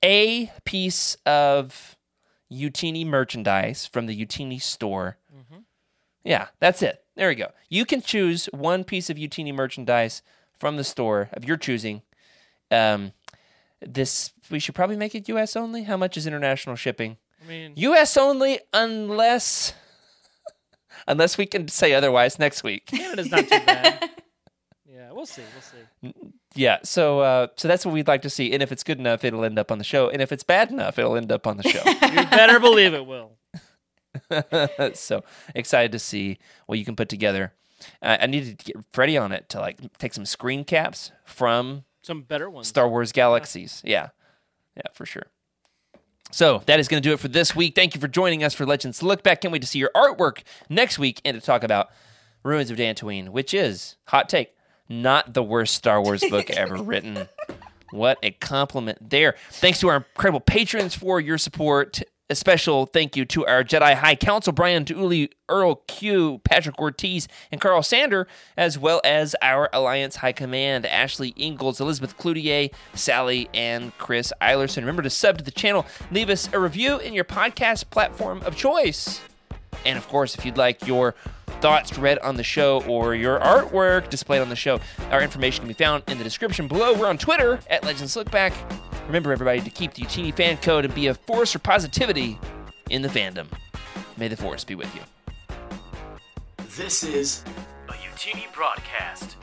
[0.04, 1.96] a piece of
[2.52, 5.18] Utini merchandise from the Utini store?
[6.26, 7.02] Yeah, that's it.
[7.16, 7.52] There we go.
[7.70, 10.22] You can choose one piece of Utini merchandise
[10.58, 12.02] from the store of your choosing.
[12.70, 13.14] Um,
[13.82, 15.56] this we should probably make it U.S.
[15.56, 15.84] only.
[15.84, 17.16] How much is international shipping?
[17.44, 18.18] I mean, U.S.
[18.18, 19.74] only, unless
[21.08, 22.88] unless we can say otherwise next week.
[22.88, 24.10] Canada's not too bad.
[24.86, 25.44] yeah, we'll see.
[25.54, 26.14] We'll see.
[26.56, 29.24] Yeah, so uh, so that's what we'd like to see, and if it's good enough,
[29.24, 31.58] it'll end up on the show, and if it's bad enough, it'll end up on
[31.58, 31.84] the show.
[32.10, 33.38] You better believe it will.
[34.94, 37.54] so excited to see what you can put together.
[38.02, 41.86] Uh, I needed to get Freddie on it to like take some screen caps from
[42.02, 42.68] Some better ones.
[42.68, 43.82] Star Wars Galaxies.
[43.86, 44.10] Yeah,
[44.76, 45.28] yeah, for sure.
[46.32, 47.76] So that is going to do it for this week.
[47.76, 49.42] Thank you for joining us for Legends Look Back.
[49.42, 51.90] Can't wait to see your artwork next week and to talk about
[52.44, 54.56] Ruins of Dantooine, which is hot take,
[54.88, 57.28] not the worst Star Wars book ever written.
[57.92, 59.36] What a compliment there.
[59.50, 62.02] Thanks to our incredible patrons for your support.
[62.32, 67.28] A special thank you to our Jedi High Council, Brian Dooley, Earl Q, Patrick Ortiz,
[67.52, 73.50] and Carl Sander, as well as our Alliance High Command, Ashley Ingalls, Elizabeth Cloutier, Sally,
[73.52, 74.78] and Chris Eilerson.
[74.82, 78.56] Remember to sub to the channel, leave us a review in your podcast platform of
[78.56, 79.22] choice.
[79.84, 81.16] And of course, if you'd like your
[81.62, 84.80] thoughts read on the show or your artwork displayed on the show,
[85.10, 86.94] our information can be found in the description below.
[86.94, 88.54] We're on Twitter at Legends Look Back.
[89.10, 92.38] Remember, everybody, to keep the Utini fan code and be a force for positivity
[92.92, 93.48] in the fandom.
[94.18, 95.02] May the force be with you.
[96.78, 97.44] This is
[97.88, 99.36] a Utini broadcast.